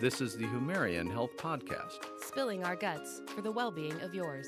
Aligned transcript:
This 0.00 0.20
is 0.20 0.36
the 0.36 0.44
Humarian 0.46 1.10
Health 1.10 1.36
Podcast. 1.36 1.98
Spilling 2.26 2.64
our 2.64 2.76
guts 2.76 3.20
for 3.34 3.40
the 3.42 3.50
well 3.50 3.70
being 3.70 4.00
of 4.00 4.14
yours. 4.14 4.46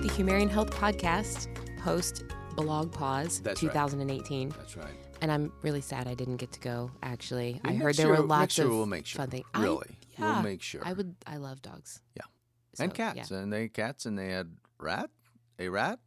The 0.00 0.10
Humarian 0.16 0.48
Health 0.50 0.70
Podcast 0.70 1.48
post 1.78 2.24
BlogPaws 2.56 3.42
That's 3.42 3.62
right. 3.62 3.72
2018. 3.72 4.50
That's 4.50 4.76
right. 4.76 4.86
And 5.20 5.32
I'm 5.32 5.52
really 5.62 5.80
sad 5.80 6.06
I 6.06 6.14
didn't 6.14 6.36
get 6.36 6.52
to 6.52 6.60
go, 6.60 6.90
actually. 7.02 7.60
I 7.64 7.72
heard 7.72 7.86
next 7.86 7.96
there 7.98 8.08
were 8.08 8.20
lots 8.20 8.56
year 8.58 8.66
of 8.68 8.72
we'll 8.72 8.86
make 8.86 9.06
sure. 9.06 9.18
fun 9.18 9.30
things. 9.30 9.46
I- 9.54 9.62
Really. 9.62 9.96
We'll 10.18 10.42
make 10.42 10.62
sure. 10.62 10.80
I 10.84 10.92
would, 10.92 11.16
I 11.26 11.38
love 11.38 11.60
dogs. 11.60 12.00
Yeah. 12.14 12.22
So, 12.74 12.84
and 12.84 12.94
cats. 12.94 13.30
yeah. 13.32 13.38
And 13.38 13.52
they 13.52 13.68
cats 13.68 14.06
and 14.06 14.16
they 14.16 14.28
had 14.28 14.52
rat, 14.78 15.10
a 15.58 15.68
rat. 15.68 15.98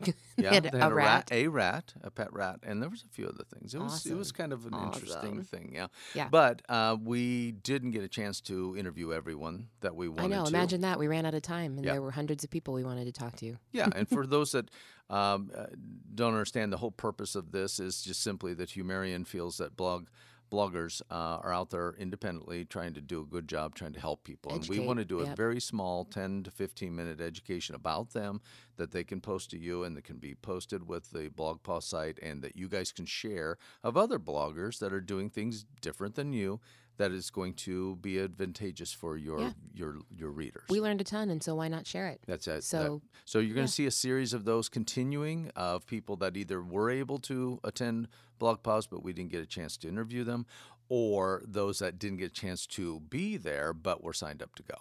They 0.00 0.14
Yeah, 0.38 0.54
had 0.54 0.62
they 0.64 0.78
a 0.78 0.82
had 0.82 0.92
rat. 0.92 1.28
a 1.32 1.48
rat, 1.48 1.94
a 2.02 2.10
pet 2.10 2.32
rat, 2.32 2.60
and 2.62 2.82
there 2.82 2.88
was 2.88 3.02
a 3.02 3.08
few 3.08 3.26
other 3.26 3.44
things. 3.44 3.74
It 3.74 3.80
was 3.80 4.06
it 4.06 4.14
was 4.16 4.32
kind 4.32 4.52
of 4.52 4.66
an 4.66 4.74
interesting 4.74 5.42
thing, 5.42 5.72
yeah. 5.74 5.88
Yeah. 6.14 6.28
But 6.30 6.62
uh, 6.68 6.96
we 7.02 7.52
didn't 7.52 7.90
get 7.90 8.02
a 8.02 8.08
chance 8.08 8.40
to 8.42 8.74
interview 8.78 9.12
everyone 9.12 9.68
that 9.80 9.94
we 9.94 10.08
wanted 10.08 10.28
to. 10.28 10.34
I 10.34 10.38
know. 10.38 10.44
to. 10.44 10.48
Imagine 10.50 10.80
that. 10.82 10.98
We 10.98 11.06
ran 11.08 11.26
out 11.26 11.34
of 11.34 11.42
time 11.42 11.76
and 11.76 11.84
Yeah. 11.84 11.92
there 11.92 12.02
were 12.02 12.10
hundreds 12.12 12.44
of 12.44 12.50
people 12.50 12.74
we 12.74 12.84
wanted 12.84 13.04
to 13.06 13.12
talk 13.12 13.36
to. 13.36 13.56
Yeah, 13.72 13.88
and 13.94 14.08
for 14.08 14.26
those 14.34 14.52
that 14.52 14.70
um, 15.10 15.50
uh, 15.56 15.66
don't 16.14 16.32
understand, 16.32 16.72
the 16.72 16.76
whole 16.78 16.92
purpose 16.92 17.34
of 17.34 17.52
this 17.52 17.80
is 17.80 18.02
just 18.02 18.22
simply 18.22 18.54
that 18.54 18.70
Humarian 18.70 19.26
feels 19.26 19.58
that 19.58 19.76
blog 19.76 20.06
bloggers 20.50 21.00
uh, 21.10 21.38
are 21.42 21.52
out 21.52 21.70
there 21.70 21.94
independently 21.98 22.64
trying 22.64 22.94
to 22.94 23.00
do 23.00 23.22
a 23.22 23.24
good 23.24 23.48
job 23.48 23.74
trying 23.74 23.92
to 23.92 24.00
help 24.00 24.24
people. 24.24 24.52
And 24.52 24.66
we 24.68 24.80
want 24.80 24.98
to 24.98 25.04
do 25.04 25.20
a 25.20 25.26
very 25.36 25.60
small 25.60 26.04
10 26.04 26.44
to 26.44 26.50
15 26.50 26.94
minute 26.94 27.20
education 27.20 27.74
about 27.74 28.12
them 28.12 28.40
that 28.76 28.90
they 28.90 29.04
can 29.04 29.20
post 29.20 29.50
to 29.50 29.58
you 29.58 29.84
and 29.84 29.96
that 29.96 30.04
can 30.04 30.16
be 30.16 30.34
posted 30.34 30.88
with 30.88 31.10
the 31.10 31.28
blog 31.28 31.62
post 31.62 31.90
site 31.90 32.18
and 32.22 32.42
that 32.42 32.56
you 32.56 32.68
guys 32.68 32.92
can 32.92 33.06
share 33.06 33.58
of 33.84 33.96
other 33.96 34.18
bloggers 34.18 34.78
that 34.78 34.92
are 34.92 35.00
doing 35.00 35.28
things 35.30 35.66
different 35.80 36.14
than 36.14 36.32
you 36.32 36.60
that 37.00 37.12
is 37.12 37.30
going 37.30 37.54
to 37.54 37.96
be 37.96 38.18
advantageous 38.20 38.92
for 38.92 39.16
your 39.16 39.40
Yeah. 39.40 39.52
your 39.74 39.96
your 40.20 40.30
readers 40.30 40.64
We 40.68 40.80
learned 40.80 41.00
a 41.00 41.04
ton, 41.04 41.30
and 41.30 41.42
so 41.42 41.54
why 41.54 41.68
not 41.68 41.86
share 41.86 42.08
it? 42.08 42.20
that's 42.26 42.46
it. 42.46 42.50
That- 42.56 42.64
So, 42.64 43.00
so 43.24 43.38
you're 43.38 43.54
going 43.54 43.64
yeah. 43.64 43.66
to 43.66 43.72
see 43.72 43.86
a 43.86 43.90
series 43.90 44.32
of 44.34 44.44
those 44.44 44.68
continuing 44.68 45.50
of 45.56 45.86
people 45.86 46.16
that 46.16 46.36
either 46.36 46.62
were 46.62 46.90
able 46.90 47.18
to 47.20 47.58
attend 47.64 48.08
BlogPaws 48.38 48.86
but 48.90 49.02
we 49.02 49.12
didn't 49.14 49.30
get 49.32 49.42
a 49.42 49.46
chance 49.46 49.76
to 49.78 49.88
interview 49.88 50.24
them, 50.24 50.44
or 50.90 51.42
those 51.46 51.78
that 51.78 51.98
didn't 51.98 52.18
get 52.18 52.26
a 52.32 52.40
chance 52.44 52.66
to 52.66 53.00
be 53.00 53.36
there 53.38 53.72
but 53.72 54.02
were 54.04 54.12
signed 54.12 54.42
up 54.42 54.54
to 54.56 54.62
go. 54.62 54.74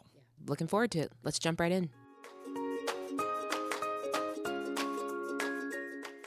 looking 0.45 0.67
forward 0.67 0.91
to 0.91 0.99
it. 0.99 1.11
Let's 1.23 1.39
jump 1.39 1.59
right 1.59 1.71
in. 1.71 1.89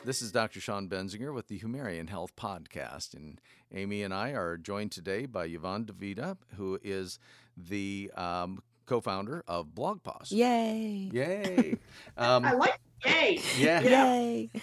This 0.04 0.20
is 0.20 0.32
Dr. 0.32 0.60
Sean 0.60 0.88
Benzinger 0.88 1.32
with 1.32 1.46
the 1.46 1.60
Humarian 1.60 2.08
Health 2.08 2.34
Podcast, 2.34 3.14
and 3.14 3.40
Amy 3.72 4.02
and 4.02 4.12
I 4.12 4.30
are 4.30 4.56
joined 4.56 4.90
today 4.90 5.26
by 5.26 5.44
Yvonne 5.46 5.84
DiVita, 5.84 6.36
who 6.56 6.78
is 6.82 7.20
the 7.56 8.10
um, 8.16 8.62
co-founder 8.86 9.44
of 9.46 9.68
BlogPaws. 9.68 10.32
Yay! 10.32 11.08
Yay! 11.12 11.78
Um, 12.16 12.44
I 12.44 12.52
like 12.54 12.78
yay. 13.06 13.40
yeah. 13.58 13.80
Yay! 13.80 14.50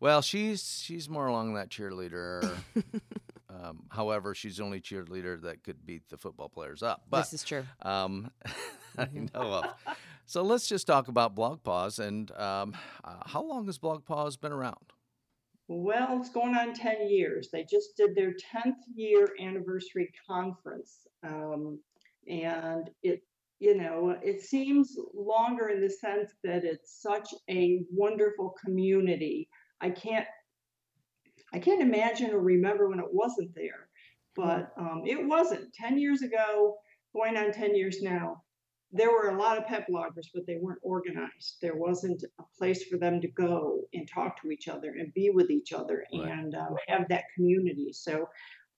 Well, 0.00 0.22
she's 0.22 0.80
she's 0.80 1.08
more 1.08 1.26
along 1.26 1.54
that 1.54 1.70
cheerleader. 1.70 2.48
um, 3.50 3.82
however, 3.88 4.32
she's 4.32 4.58
the 4.58 4.62
only 4.62 4.80
cheerleader 4.80 5.42
that 5.42 5.64
could 5.64 5.84
beat 5.84 6.08
the 6.08 6.16
football 6.16 6.48
players 6.48 6.84
up. 6.84 7.02
But 7.10 7.22
this 7.22 7.32
is 7.32 7.42
true. 7.42 7.64
um, 7.82 8.30
I 9.02 9.08
know 9.34 9.52
of. 9.52 9.96
So 10.26 10.42
let's 10.42 10.66
just 10.66 10.86
talk 10.86 11.08
about 11.08 11.34
BlogPaws 11.36 11.98
and 12.00 12.30
um, 12.32 12.74
uh, 13.04 13.16
how 13.26 13.42
long 13.42 13.66
has 13.66 13.78
BlogPaws 13.78 14.40
been 14.40 14.52
around? 14.52 14.92
Well, 15.68 16.18
it's 16.18 16.30
going 16.30 16.54
on 16.54 16.74
10 16.74 17.08
years. 17.08 17.50
They 17.52 17.64
just 17.70 17.96
did 17.96 18.14
their 18.14 18.32
10th 18.32 18.76
year 18.94 19.28
anniversary 19.40 20.10
conference. 20.28 21.06
Um, 21.22 21.78
and 22.26 22.90
it, 23.02 23.22
you 23.60 23.76
know, 23.76 24.16
it 24.22 24.40
seems 24.42 24.96
longer 25.14 25.68
in 25.68 25.80
the 25.80 25.90
sense 25.90 26.32
that 26.42 26.64
it's 26.64 27.00
such 27.00 27.34
a 27.48 27.82
wonderful 27.90 28.54
community. 28.64 29.48
I 29.80 29.90
can't, 29.90 30.26
I 31.52 31.58
can't 31.58 31.82
imagine 31.82 32.30
or 32.30 32.40
remember 32.40 32.88
when 32.88 32.98
it 32.98 33.12
wasn't 33.12 33.54
there, 33.54 33.88
but 34.34 34.72
um, 34.78 35.02
it 35.06 35.26
wasn't 35.26 35.72
10 35.74 35.98
years 35.98 36.22
ago, 36.22 36.76
going 37.14 37.36
on 37.36 37.52
10 37.52 37.76
years 37.76 38.02
now. 38.02 38.42
There 38.92 39.10
were 39.10 39.28
a 39.28 39.38
lot 39.38 39.58
of 39.58 39.66
pet 39.66 39.86
bloggers, 39.90 40.28
but 40.32 40.46
they 40.46 40.56
weren't 40.56 40.80
organized. 40.82 41.58
There 41.60 41.76
wasn't 41.76 42.24
a 42.38 42.42
place 42.56 42.84
for 42.84 42.96
them 42.96 43.20
to 43.20 43.28
go 43.28 43.80
and 43.92 44.08
talk 44.08 44.40
to 44.42 44.50
each 44.50 44.66
other 44.68 44.94
and 44.98 45.12
be 45.12 45.30
with 45.30 45.50
each 45.50 45.72
other 45.72 46.04
Right. 46.12 46.30
and 46.30 46.54
um, 46.54 46.74
have 46.86 47.08
that 47.08 47.24
community. 47.34 47.92
So, 47.92 48.28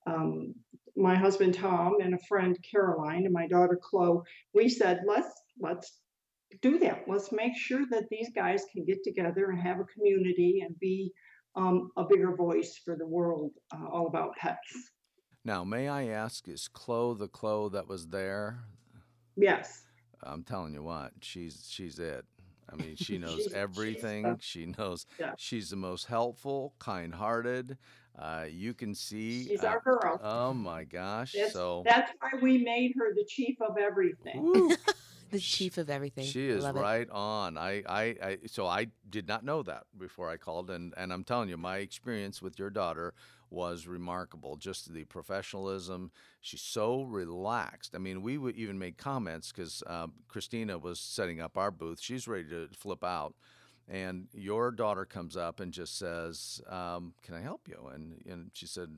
um, 0.06 0.54
my 0.96 1.14
husband 1.14 1.54
Tom 1.54 1.98
and 2.02 2.14
a 2.14 2.18
friend 2.28 2.58
Caroline 2.68 3.24
and 3.24 3.32
my 3.32 3.46
daughter 3.46 3.78
Chloe, 3.80 4.22
we 4.54 4.68
said 4.68 5.02
let's 5.06 5.30
let's 5.60 6.00
do 6.62 6.78
that. 6.80 7.04
Let's 7.06 7.30
make 7.30 7.56
sure 7.56 7.84
that 7.90 8.08
these 8.10 8.30
guys 8.34 8.64
can 8.72 8.84
get 8.84 9.04
together 9.04 9.50
and 9.50 9.60
have 9.60 9.78
a 9.78 9.84
community 9.84 10.62
and 10.66 10.78
be 10.80 11.12
um, 11.54 11.90
a 11.96 12.04
bigger 12.04 12.34
voice 12.34 12.80
for 12.84 12.96
the 12.96 13.06
world 13.06 13.52
uh, 13.72 13.86
all 13.86 14.08
about 14.08 14.34
pets. 14.36 14.90
Now, 15.44 15.62
may 15.64 15.88
I 15.88 16.06
ask, 16.08 16.48
is 16.48 16.66
Chloe 16.68 17.16
the 17.16 17.28
Chloe 17.28 17.70
that 17.70 17.86
was 17.88 18.08
there? 18.08 18.58
Yes. 19.36 19.84
I'm 20.22 20.42
telling 20.42 20.74
you 20.74 20.82
what, 20.82 21.12
she's 21.20 21.66
she's 21.68 21.98
it. 21.98 22.24
I 22.72 22.76
mean, 22.76 22.96
she 22.96 23.18
knows 23.18 23.34
She's- 23.34 23.44
she's 23.44 23.52
everything. 23.54 24.36
she 24.40 24.66
knows. 24.78 25.06
Yeah. 25.18 25.32
She's 25.36 25.70
the 25.70 25.76
most 25.76 26.06
helpful, 26.06 26.74
kind-hearted. 26.78 27.76
Uh, 28.18 28.44
you 28.50 28.74
can 28.74 28.94
see. 28.94 29.46
She's 29.48 29.62
uh, 29.64 29.68
our 29.68 29.80
girl. 29.80 30.20
Oh 30.22 30.52
my 30.52 30.84
gosh! 30.84 31.32
That's, 31.32 31.52
so 31.52 31.82
that's 31.86 32.12
why 32.20 32.30
we 32.40 32.58
made 32.58 32.92
her 32.98 33.14
the 33.14 33.24
chief 33.24 33.60
of 33.62 33.76
everything. 33.78 34.74
The 35.30 35.38
chief 35.38 35.78
of 35.78 35.90
everything. 35.90 36.24
she 36.24 36.48
is 36.48 36.64
Love 36.64 36.76
it. 36.76 36.80
right 36.80 37.10
on. 37.10 37.56
I, 37.58 37.82
I, 37.88 38.02
I, 38.22 38.38
so 38.46 38.66
I 38.66 38.88
did 39.08 39.28
not 39.28 39.44
know 39.44 39.62
that 39.62 39.84
before 39.98 40.28
I 40.28 40.36
called, 40.36 40.70
and 40.70 40.94
and 40.96 41.12
I'm 41.12 41.24
telling 41.24 41.48
you, 41.48 41.56
my 41.56 41.78
experience 41.78 42.42
with 42.42 42.58
your 42.58 42.70
daughter 42.70 43.14
was 43.50 43.86
remarkable. 43.86 44.56
Just 44.56 44.92
the 44.92 45.04
professionalism. 45.04 46.10
She's 46.40 46.62
so 46.62 47.02
relaxed. 47.02 47.94
I 47.94 47.98
mean, 47.98 48.22
we 48.22 48.38
would 48.38 48.56
even 48.56 48.78
make 48.78 48.96
comments 48.96 49.52
because 49.52 49.82
um, 49.86 50.12
Christina 50.28 50.78
was 50.78 51.00
setting 51.00 51.40
up 51.40 51.58
our 51.58 51.70
booth. 51.70 52.00
She's 52.00 52.28
ready 52.28 52.48
to 52.50 52.68
flip 52.76 53.02
out. 53.04 53.34
And 53.88 54.28
your 54.32 54.70
daughter 54.70 55.04
comes 55.04 55.36
up 55.36 55.58
and 55.58 55.72
just 55.72 55.98
says, 55.98 56.60
um, 56.68 57.14
"Can 57.22 57.34
I 57.34 57.40
help 57.40 57.66
you?" 57.66 57.90
And 57.92 58.22
and 58.24 58.50
she 58.52 58.66
said, 58.66 58.90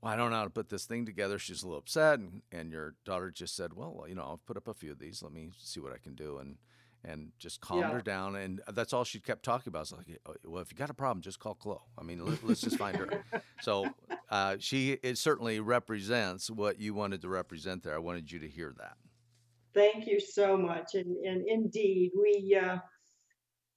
well, 0.00 0.12
I 0.12 0.16
don't 0.16 0.30
know 0.30 0.36
how 0.38 0.44
to 0.44 0.50
put 0.50 0.68
this 0.68 0.84
thing 0.86 1.04
together. 1.06 1.38
She's 1.38 1.62
a 1.62 1.66
little 1.66 1.78
upset, 1.80 2.18
and, 2.18 2.42
and 2.52 2.70
your 2.70 2.94
daughter 3.04 3.30
just 3.30 3.54
said, 3.56 3.74
"Well, 3.74 4.04
you 4.08 4.14
know, 4.14 4.30
I've 4.32 4.44
put 4.46 4.56
up 4.56 4.68
a 4.68 4.74
few 4.74 4.92
of 4.92 4.98
these. 4.98 5.22
Let 5.22 5.32
me 5.32 5.50
see 5.58 5.80
what 5.80 5.92
I 5.92 5.98
can 5.98 6.14
do," 6.14 6.38
and 6.38 6.56
and 7.02 7.32
just 7.38 7.62
calmed 7.62 7.82
Yeah. 7.84 7.92
her 7.92 8.00
down. 8.02 8.36
And 8.36 8.60
that's 8.74 8.92
all 8.92 9.04
she 9.04 9.20
kept 9.20 9.42
talking 9.42 9.70
about. 9.70 9.78
I 9.78 9.80
was 9.80 9.92
like, 9.92 10.20
"Oh, 10.26 10.34
"Well, 10.44 10.62
if 10.62 10.70
you 10.70 10.76
got 10.76 10.90
a 10.90 10.94
problem, 10.94 11.22
just 11.22 11.38
call 11.38 11.54
Chloe. 11.54 11.78
I 11.98 12.02
mean, 12.02 12.24
let, 12.24 12.42
let's 12.44 12.60
just 12.60 12.76
find 12.76 12.96
her." 12.96 13.24
So 13.62 13.90
uh, 14.30 14.56
she 14.58 14.92
it 15.02 15.18
certainly 15.18 15.60
represents 15.60 16.50
what 16.50 16.80
you 16.80 16.94
wanted 16.94 17.20
to 17.22 17.28
represent 17.28 17.82
there. 17.82 17.94
I 17.94 17.98
wanted 17.98 18.32
you 18.32 18.38
to 18.38 18.48
hear 18.48 18.72
that. 18.78 18.96
Thank 19.74 20.06
you 20.06 20.18
so 20.18 20.56
much. 20.56 20.94
And, 20.94 21.14
and 21.18 21.46
indeed, 21.46 22.12
we, 22.18 22.58
uh, 22.60 22.78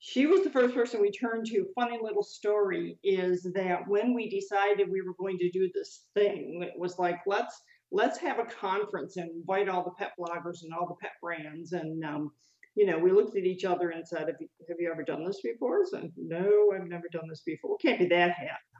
she 0.06 0.28
was 0.28 0.44
the 0.44 0.50
first 0.50 0.76
person 0.76 1.00
we 1.00 1.12
turned 1.12 1.46
to. 1.46 1.66
Funny 1.76 1.98
little 2.02 2.24
story 2.24 3.00
is 3.06 3.42
that 3.56 3.88
when 3.88 4.14
we 4.14 4.30
decided 4.30 4.92
we 4.92 5.02
were 5.02 5.14
going 5.18 5.38
to 5.38 5.50
do 5.50 5.70
this 5.74 6.08
thing, 6.14 6.62
it 6.62 6.78
was 6.78 7.00
like, 7.00 7.22
let's, 7.26 7.62
let's 7.90 8.18
have 8.18 8.38
a 8.38 8.44
conference 8.44 9.16
and 9.16 9.32
invite 9.32 9.70
all 9.70 9.82
the 9.82 9.92
pet 9.92 10.12
bloggers 10.20 10.64
and 10.64 10.74
all 10.74 10.88
the 10.88 10.96
pet 11.02 11.14
brands. 11.22 11.72
And, 11.72 12.04
um, 12.04 12.32
you 12.76 12.86
know, 12.86 13.00
we 13.00 13.14
looked 13.14 13.38
at 13.38 13.46
each 13.46 13.64
other 13.64 13.92
and 13.92 14.06
said, 14.06 14.28
have 14.28 14.36
you, 14.42 14.50
have 14.68 14.76
you 14.78 14.92
ever 14.92 15.04
done 15.04 15.24
this 15.26 15.40
before? 15.42 15.86
Said, 15.86 16.12
no, 16.18 16.74
I've 16.76 16.90
never 16.90 17.08
done 17.10 17.30
this 17.30 17.44
before. 17.46 17.78
It 17.80 17.88
can't 17.88 18.00
be 18.00 18.08
that 18.08 18.36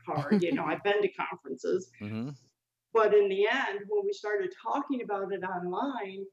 hard. 0.06 0.44
You 0.44 0.52
know, 0.52 0.66
I've 0.66 0.84
been 0.84 1.02
to 1.02 1.08
conferences. 1.08 1.90
hmm 2.00 2.32
But 2.92 3.14
in 3.14 3.30
the 3.30 3.48
end, 3.48 3.80
when 3.88 4.04
we 4.06 4.12
started 4.12 4.54
talking 4.62 5.02
about 5.02 5.32
it 5.32 5.42
online, 5.46 6.26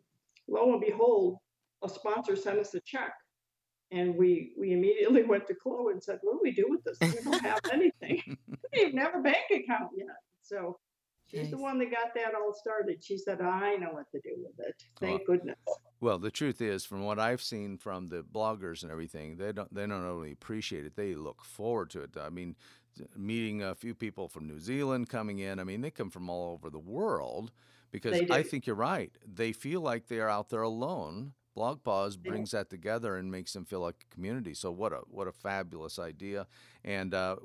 lo 0.49 0.73
and 0.73 0.81
behold, 0.81 1.37
a 1.85 1.89
sponsor 1.89 2.35
sent 2.35 2.59
us 2.59 2.75
a 2.75 2.81
check. 2.81 3.13
And 3.93 4.17
we 4.17 4.53
we 4.59 4.73
immediately 4.73 5.23
went 5.29 5.47
to 5.49 5.55
Chloe 5.55 5.93
and 5.93 6.03
said, 6.03 6.19
What 6.23 6.35
do 6.35 6.41
we 6.43 6.53
do 6.53 6.67
with 6.69 6.85
this? 6.85 6.99
We 7.01 7.31
don't 7.31 7.43
have 7.45 7.61
anything. 7.73 8.37
we 8.73 8.81
even 8.81 8.99
have 8.99 9.15
a 9.15 9.21
bank 9.21 9.47
account 9.51 9.91
yet. 9.97 10.09
So 10.43 10.79
she's 11.27 11.51
the 11.51 11.59
one 11.59 11.79
that 11.79 11.91
got 11.91 12.15
that 12.15 12.35
all 12.35 12.53
started. 12.53 13.03
She 13.03 13.19
said, 13.19 13.41
I 13.41 13.77
know 13.77 13.91
what 13.91 14.11
to 14.13 14.21
do 14.21 14.37
with 14.37 14.67
it. 14.67 14.75
Thank 14.99 15.27
goodness. 15.27 15.57
Well, 16.01 16.19
the 16.19 16.31
truth 16.31 16.63
is, 16.63 16.85
from 16.85 17.05
what 17.05 17.19
I've 17.19 17.43
seen 17.43 17.77
from 17.77 18.09
the 18.09 18.23
bloggers 18.23 18.83
and 18.83 18.91
everything, 18.91 19.37
they 19.37 19.53
don't 19.53 19.73
they 19.75 19.83
don't 19.83 20.05
only 20.05 20.33
appreciate 20.33 20.87
it; 20.87 20.97
they 20.97 21.15
look 21.15 21.45
forward 21.45 21.91
to 21.91 22.03
it. 22.03 22.11
I 22.19 22.31
mean, 22.31 22.57
meeting 23.17 23.63
a 23.63 23.75
few 23.75 23.95
people 23.95 24.29
from 24.29 24.47
New 24.47 24.59
Zealand 24.59 25.09
coming 25.09 25.39
in. 25.39 25.59
I 25.59 25.65
mean, 25.65 25.81
they 25.81 25.91
come 25.91 26.11
from 26.11 26.31
all 26.31 26.53
over 26.53 26.71
the 26.71 26.79
world 26.79 27.53
because 27.91 28.21
I 28.31 28.43
think 28.43 28.67
you're 28.67 28.77
right. 28.77 29.13
They 29.27 29.53
feel 29.53 29.81
like 29.81 30.09
they 30.09 30.21
are 30.21 30.29
out 30.29 30.49
there 30.49 30.63
alone. 30.63 31.33
BlogPaws 31.61 32.19
brings 32.19 32.53
that 32.53 32.71
together 32.71 33.17
and 33.17 33.31
makes 33.31 33.53
them 33.53 33.65
feel 33.65 33.81
like 33.81 34.07
a 34.11 34.15
community. 34.15 34.55
So 34.55 34.71
what 34.71 34.93
a 34.93 35.01
what 35.09 35.29
a 35.29 35.33
fabulous 35.33 35.99
idea, 35.99 36.47
and 36.85 37.13
uh, 37.13 37.37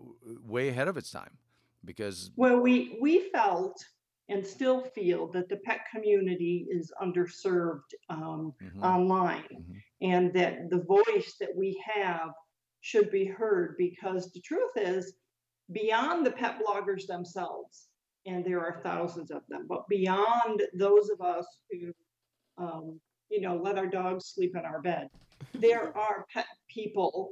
way 0.46 0.70
ahead 0.70 0.88
of 0.88 0.98
its 0.98 1.12
time 1.12 1.38
Because 1.84 2.32
well, 2.36 2.60
we 2.60 2.98
we 3.02 3.30
felt 3.32 3.84
and 4.30 4.46
still 4.46 4.82
feel 4.82 5.28
that 5.34 5.50
the 5.50 5.58
pet 5.58 5.82
community 5.94 6.66
is 6.72 6.92
underserved 7.02 7.92
um, 8.10 8.54
mm-hmm. 8.64 8.84
online, 8.84 9.44
mm-hmm. 9.54 9.78
and 10.02 10.34
that 10.34 10.70
the 10.70 10.84
voice 10.84 11.36
that 11.40 11.56
we 11.56 11.80
have 11.94 12.30
should 12.82 13.12
be 13.12 13.26
heard. 13.26 13.76
Because 13.78 14.32
the 14.32 14.42
truth 14.42 14.72
is, 14.78 15.14
beyond 15.72 16.26
the 16.26 16.32
pet 16.32 16.60
bloggers 16.60 17.06
themselves, 17.06 17.90
and 18.26 18.46
there 18.46 18.62
are 18.62 18.82
thousands 18.82 19.30
of 19.30 19.42
them, 19.50 19.66
but 19.68 19.88
beyond 19.90 20.64
those 20.74 21.10
of 21.10 21.22
us 21.22 21.46
who 21.70 21.92
um, 22.58 23.00
you 23.30 23.42
know, 23.42 23.56
let 23.56 23.78
our 23.78 23.88
dogs 23.88 24.28
sleep 24.28 24.56
in 24.56 24.66
our 24.66 24.82
bed. 24.82 25.10
There 25.54 25.96
are 25.98 26.26
pet 26.34 26.48
people 26.70 27.32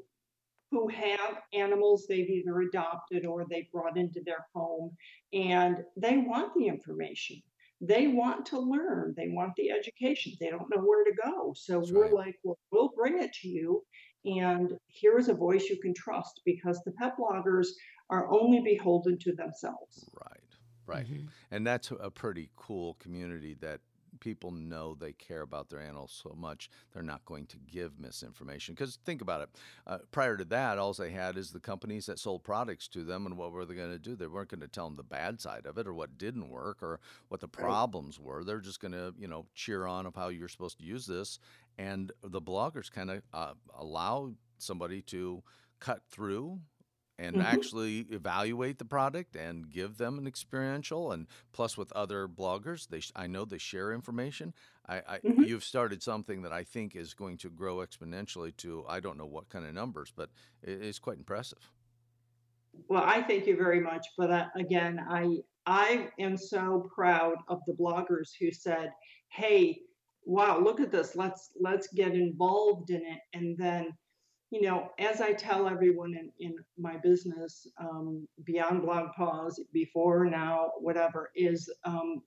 who 0.71 0.87
have 0.87 1.37
animals 1.53 2.05
they've 2.07 2.29
either 2.29 2.61
adopted 2.61 3.25
or 3.25 3.45
they 3.47 3.69
brought 3.71 3.95
into 3.95 4.21
their 4.25 4.47
home 4.55 4.91
and 5.31 5.77
they 5.95 6.17
want 6.17 6.51
the 6.55 6.67
information. 6.67 7.41
They 7.79 8.07
want 8.07 8.45
to 8.47 8.59
learn. 8.59 9.13
They 9.15 9.27
want 9.27 9.53
the 9.55 9.69
education. 9.69 10.33
They 10.39 10.49
don't 10.49 10.69
know 10.75 10.81
where 10.81 11.03
to 11.03 11.11
go. 11.23 11.53
So 11.55 11.79
That's 11.79 11.91
we're 11.91 12.05
right. 12.05 12.13
like, 12.13 12.35
well, 12.43 12.57
we'll 12.71 12.91
bring 12.95 13.21
it 13.21 13.33
to 13.41 13.47
you. 13.47 13.83
And 14.25 14.71
here 14.87 15.19
is 15.19 15.27
a 15.27 15.33
voice 15.33 15.65
you 15.69 15.77
can 15.77 15.93
trust 15.93 16.41
because 16.45 16.81
the 16.83 16.93
pet 16.93 17.13
bloggers 17.19 17.67
are 18.09 18.31
only 18.31 18.61
beholden 18.61 19.19
to 19.19 19.33
themselves. 19.33 20.09
Right, 20.13 20.57
right. 20.87 21.05
Mm-hmm. 21.05 21.27
And 21.51 21.67
that's 21.67 21.91
a 21.91 22.09
pretty 22.09 22.49
cool 22.55 22.95
community 22.95 23.55
that 23.61 23.81
people 24.23 24.51
know 24.51 24.95
they 24.95 25.11
care 25.11 25.41
about 25.41 25.69
their 25.69 25.81
animals 25.81 26.17
so 26.23 26.33
much, 26.33 26.69
they're 26.93 27.03
not 27.03 27.25
going 27.25 27.45
to 27.47 27.57
give 27.69 27.99
misinformation. 27.99 28.73
Because 28.73 28.97
think 29.03 29.21
about 29.21 29.41
it. 29.41 29.49
Uh, 29.85 29.97
prior 30.11 30.37
to 30.37 30.45
that, 30.45 30.77
all 30.77 30.93
they 30.93 31.11
had 31.11 31.37
is 31.37 31.51
the 31.51 31.59
companies 31.59 32.05
that 32.05 32.19
sold 32.19 32.41
products 32.41 32.87
to 32.87 33.03
them, 33.03 33.25
and 33.25 33.37
what 33.37 33.51
were 33.51 33.65
they 33.65 33.75
going 33.75 33.91
to 33.91 33.99
do? 33.99 34.15
They 34.15 34.27
weren't 34.27 34.49
going 34.49 34.61
to 34.61 34.67
tell 34.69 34.85
them 34.85 34.95
the 34.95 35.03
bad 35.03 35.41
side 35.41 35.65
of 35.65 35.77
it, 35.77 35.85
or 35.85 35.93
what 35.93 36.17
didn't 36.17 36.49
work, 36.49 36.81
or 36.81 37.01
what 37.27 37.41
the 37.41 37.49
problems 37.49 38.17
right. 38.17 38.25
were. 38.25 38.43
They're 38.45 38.61
just 38.61 38.79
going 38.79 38.93
to, 38.93 39.13
you 39.19 39.27
know, 39.27 39.45
cheer 39.53 39.85
on 39.85 40.05
of 40.05 40.15
how 40.15 40.29
you're 40.29 40.47
supposed 40.47 40.77
to 40.79 40.85
use 40.85 41.05
this, 41.05 41.39
and 41.77 42.13
the 42.23 42.41
bloggers 42.41 42.89
kind 42.89 43.11
of 43.11 43.21
uh, 43.33 43.53
allow 43.77 44.31
somebody 44.57 45.01
to 45.01 45.43
cut 45.81 46.01
through 46.09 46.61
and 47.17 47.35
mm-hmm. 47.35 47.45
actually 47.45 47.99
evaluate 48.09 48.79
the 48.79 48.85
product 48.85 49.35
and 49.35 49.69
give 49.69 49.97
them 49.97 50.17
an 50.17 50.27
experiential 50.27 51.11
and 51.11 51.27
plus 51.51 51.77
with 51.77 51.91
other 51.93 52.27
bloggers 52.27 52.87
they 52.87 53.01
i 53.15 53.27
know 53.27 53.45
they 53.45 53.57
share 53.57 53.91
information 53.91 54.53
I, 54.87 54.97
I 54.97 55.17
mm-hmm. 55.19 55.43
you've 55.43 55.63
started 55.63 56.01
something 56.01 56.41
that 56.41 56.51
i 56.51 56.63
think 56.63 56.95
is 56.95 57.13
going 57.13 57.37
to 57.39 57.49
grow 57.49 57.77
exponentially 57.77 58.55
to 58.57 58.85
i 58.87 58.99
don't 58.99 59.17
know 59.17 59.25
what 59.25 59.49
kind 59.49 59.65
of 59.65 59.73
numbers 59.73 60.11
but 60.15 60.29
it 60.61 60.81
is 60.81 60.99
quite 60.99 61.17
impressive 61.17 61.71
well 62.87 63.03
i 63.03 63.21
thank 63.21 63.45
you 63.45 63.55
very 63.55 63.79
much 63.79 64.05
but 64.17 64.31
uh, 64.31 64.45
again 64.55 64.99
i 65.09 65.37
i 65.65 66.09
am 66.19 66.35
so 66.35 66.89
proud 66.93 67.35
of 67.47 67.59
the 67.67 67.73
bloggers 67.73 68.31
who 68.39 68.51
said 68.51 68.91
hey 69.29 69.79
wow 70.25 70.59
look 70.59 70.79
at 70.79 70.91
this 70.91 71.15
let's 71.15 71.51
let's 71.59 71.87
get 71.93 72.13
involved 72.13 72.89
in 72.89 73.01
it 73.05 73.19
and 73.33 73.57
then 73.57 73.93
you 74.53 74.61
know, 74.61 74.91
as 74.99 75.19
I 75.19 75.33
tell 75.33 75.67
everyone 75.67 76.13
in, 76.13 76.31
in 76.39 76.55
my 76.77 76.97
business, 76.97 77.65
um, 77.79 78.27
beyond 78.43 78.83
BlogPaws, 78.83 79.55
before, 79.73 80.25
now, 80.25 80.73
whatever, 80.79 81.31
is 81.35 81.71
um, 81.85 82.21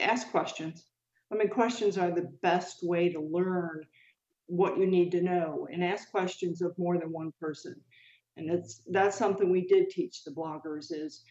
ask 0.00 0.28
questions. 0.32 0.86
I 1.32 1.36
mean, 1.36 1.48
questions 1.48 1.96
are 1.96 2.10
the 2.10 2.28
best 2.42 2.80
way 2.82 3.12
to 3.12 3.20
learn 3.20 3.84
what 4.46 4.78
you 4.78 4.86
need 4.88 5.12
to 5.12 5.22
know 5.22 5.68
and 5.72 5.84
ask 5.84 6.10
questions 6.10 6.60
of 6.60 6.76
more 6.76 6.98
than 6.98 7.12
one 7.12 7.32
person. 7.38 7.76
And 8.36 8.50
it's 8.50 8.82
that's 8.90 9.16
something 9.16 9.48
we 9.48 9.68
did 9.68 9.90
teach 9.90 10.24
the 10.24 10.32
bloggers 10.32 10.90
is 10.90 11.22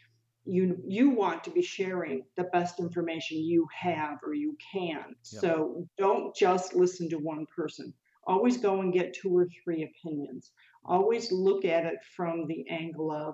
you 0.45 0.77
you 0.88 1.09
want 1.09 1.44
to 1.44 1.51
be 1.51 1.62
sharing 1.62 2.24
the 2.38 2.45
best 2.45 2.80
information 2.80 3.39
you 3.39 3.68
have 3.77 4.19
or 4.25 4.33
you 4.33 4.56
can. 4.71 5.03
Yep. 5.33 5.42
So 5.42 5.85
don't 5.97 6.33
just 6.33 6.75
listen 6.75 7.09
to 7.09 7.18
one 7.18 7.45
person 7.53 7.94
always 8.29 8.57
go 8.57 8.81
and 8.81 8.93
get 8.93 9.13
two 9.13 9.35
or 9.35 9.47
three 9.63 9.83
opinions. 9.83 10.51
Always 10.85 11.31
look 11.31 11.65
at 11.65 11.85
it 11.85 11.97
from 12.15 12.45
the 12.47 12.63
angle 12.69 13.11
of, 13.11 13.33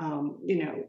um, 0.00 0.38
you 0.44 0.64
know, 0.64 0.84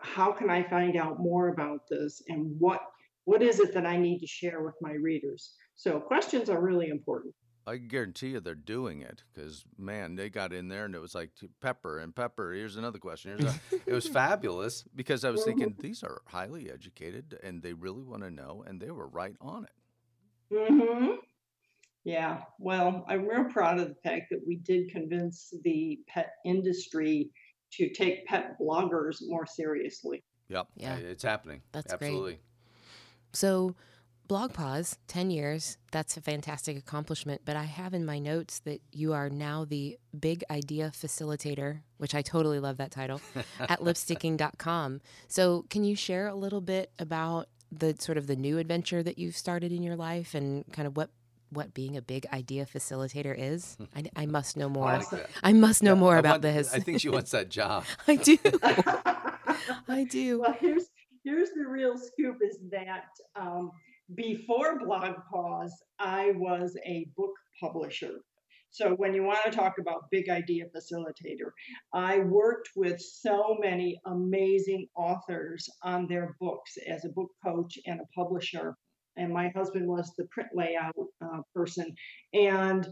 how 0.00 0.32
can 0.32 0.50
I 0.50 0.62
find 0.62 0.96
out 0.96 1.18
more 1.18 1.48
about 1.48 1.80
this 1.88 2.22
and 2.28 2.54
what 2.58 2.80
what 3.24 3.40
is 3.40 3.60
it 3.60 3.72
that 3.74 3.86
I 3.86 3.96
need 3.96 4.18
to 4.18 4.26
share 4.26 4.64
with 4.64 4.74
my 4.80 4.92
readers? 4.92 5.54
So 5.76 6.00
questions 6.00 6.50
are 6.50 6.60
really 6.60 6.88
important. 6.88 7.34
I 7.64 7.76
guarantee 7.76 8.30
you 8.30 8.40
they're 8.40 8.56
doing 8.56 9.02
it 9.02 9.22
because 9.32 9.64
man, 9.78 10.16
they 10.16 10.28
got 10.28 10.52
in 10.52 10.66
there 10.66 10.84
and 10.84 10.94
it 10.96 11.00
was 11.00 11.14
like 11.14 11.30
pepper 11.60 12.00
and 12.00 12.14
pepper. 12.14 12.52
Here's 12.52 12.76
another 12.76 12.98
question. 12.98 13.38
Here's 13.38 13.54
a, 13.54 13.60
it 13.86 13.94
was 13.94 14.08
fabulous 14.08 14.84
because 14.94 15.24
I 15.24 15.30
was 15.30 15.44
thinking 15.44 15.70
mm-hmm. 15.70 15.82
these 15.82 16.02
are 16.02 16.22
highly 16.26 16.68
educated 16.68 17.38
and 17.42 17.62
they 17.62 17.72
really 17.72 18.02
want 18.02 18.24
to 18.24 18.30
know, 18.30 18.64
and 18.66 18.80
they 18.80 18.90
were 18.90 19.06
right 19.06 19.36
on 19.40 19.64
it. 19.64 20.54
Mm-hmm. 20.54 21.14
Yeah, 22.04 22.42
well, 22.58 23.04
I'm 23.08 23.28
real 23.28 23.44
proud 23.44 23.78
of 23.78 23.88
the 23.88 23.94
fact 24.02 24.26
that 24.30 24.40
we 24.46 24.56
did 24.56 24.90
convince 24.90 25.54
the 25.62 26.00
pet 26.08 26.32
industry 26.44 27.30
to 27.74 27.88
take 27.90 28.26
pet 28.26 28.56
bloggers 28.60 29.18
more 29.22 29.46
seriously. 29.46 30.24
Yep. 30.48 30.66
Yeah. 30.76 30.96
It's 30.96 31.22
happening. 31.22 31.62
That's 31.72 31.92
Absolutely. 31.92 32.32
Great. 32.32 32.40
So, 33.32 33.74
BlogPaws, 34.28 34.96
10 35.08 35.30
years. 35.30 35.78
That's 35.90 36.16
a 36.16 36.20
fantastic 36.20 36.76
accomplishment. 36.76 37.42
But 37.44 37.56
I 37.56 37.64
have 37.64 37.94
in 37.94 38.04
my 38.04 38.18
notes 38.18 38.60
that 38.60 38.80
you 38.92 39.12
are 39.12 39.30
now 39.30 39.64
the 39.64 39.98
big 40.18 40.44
idea 40.50 40.90
facilitator, 40.94 41.80
which 41.98 42.14
I 42.14 42.22
totally 42.22 42.58
love 42.58 42.76
that 42.76 42.90
title, 42.90 43.20
at 43.60 43.80
lipsticking.com. 43.80 45.00
So, 45.28 45.64
can 45.70 45.84
you 45.84 45.94
share 45.96 46.28
a 46.28 46.34
little 46.34 46.60
bit 46.60 46.90
about 46.98 47.48
the 47.70 47.96
sort 47.98 48.18
of 48.18 48.26
the 48.26 48.36
new 48.36 48.58
adventure 48.58 49.02
that 49.02 49.18
you've 49.18 49.36
started 49.36 49.72
in 49.72 49.82
your 49.82 49.96
life 49.96 50.34
and 50.34 50.70
kind 50.72 50.86
of 50.86 50.96
what 50.96 51.10
what 51.52 51.74
being 51.74 51.96
a 51.96 52.02
big 52.02 52.26
idea 52.32 52.66
facilitator 52.66 53.34
is? 53.36 53.76
I, 53.96 54.04
I 54.16 54.26
must 54.26 54.56
know 54.56 54.68
more. 54.68 55.00
I 55.42 55.52
must 55.52 55.82
know 55.82 55.94
yeah, 55.94 56.00
more 56.00 56.16
I 56.16 56.18
about 56.18 56.30
want, 56.30 56.42
this. 56.42 56.74
I 56.74 56.80
think 56.80 57.00
she 57.00 57.08
wants 57.08 57.30
that 57.32 57.48
job. 57.48 57.84
I 58.08 58.16
do. 58.16 58.38
I 59.88 60.04
do. 60.10 60.40
Well, 60.40 60.56
here's 60.58 60.86
here's 61.24 61.50
the 61.50 61.66
real 61.68 61.96
scoop: 61.96 62.38
is 62.42 62.58
that 62.70 63.08
um, 63.36 63.70
before 64.14 64.78
Blog 64.84 65.14
Pause, 65.30 65.74
I 65.98 66.32
was 66.36 66.76
a 66.86 67.06
book 67.16 67.32
publisher. 67.60 68.14
So 68.70 68.94
when 68.94 69.12
you 69.12 69.22
want 69.22 69.44
to 69.44 69.50
talk 69.50 69.74
about 69.78 70.10
big 70.10 70.30
idea 70.30 70.64
facilitator, 70.74 71.50
I 71.92 72.20
worked 72.20 72.70
with 72.74 72.98
so 72.98 73.58
many 73.60 74.00
amazing 74.06 74.88
authors 74.96 75.68
on 75.82 76.06
their 76.06 76.34
books 76.40 76.78
as 76.88 77.04
a 77.04 77.10
book 77.10 77.28
coach 77.44 77.78
and 77.84 78.00
a 78.00 78.06
publisher 78.18 78.74
and 79.16 79.32
my 79.32 79.48
husband 79.54 79.86
was 79.86 80.12
the 80.16 80.24
print 80.26 80.50
layout 80.54 80.94
uh, 81.24 81.40
person. 81.54 81.94
And 82.32 82.86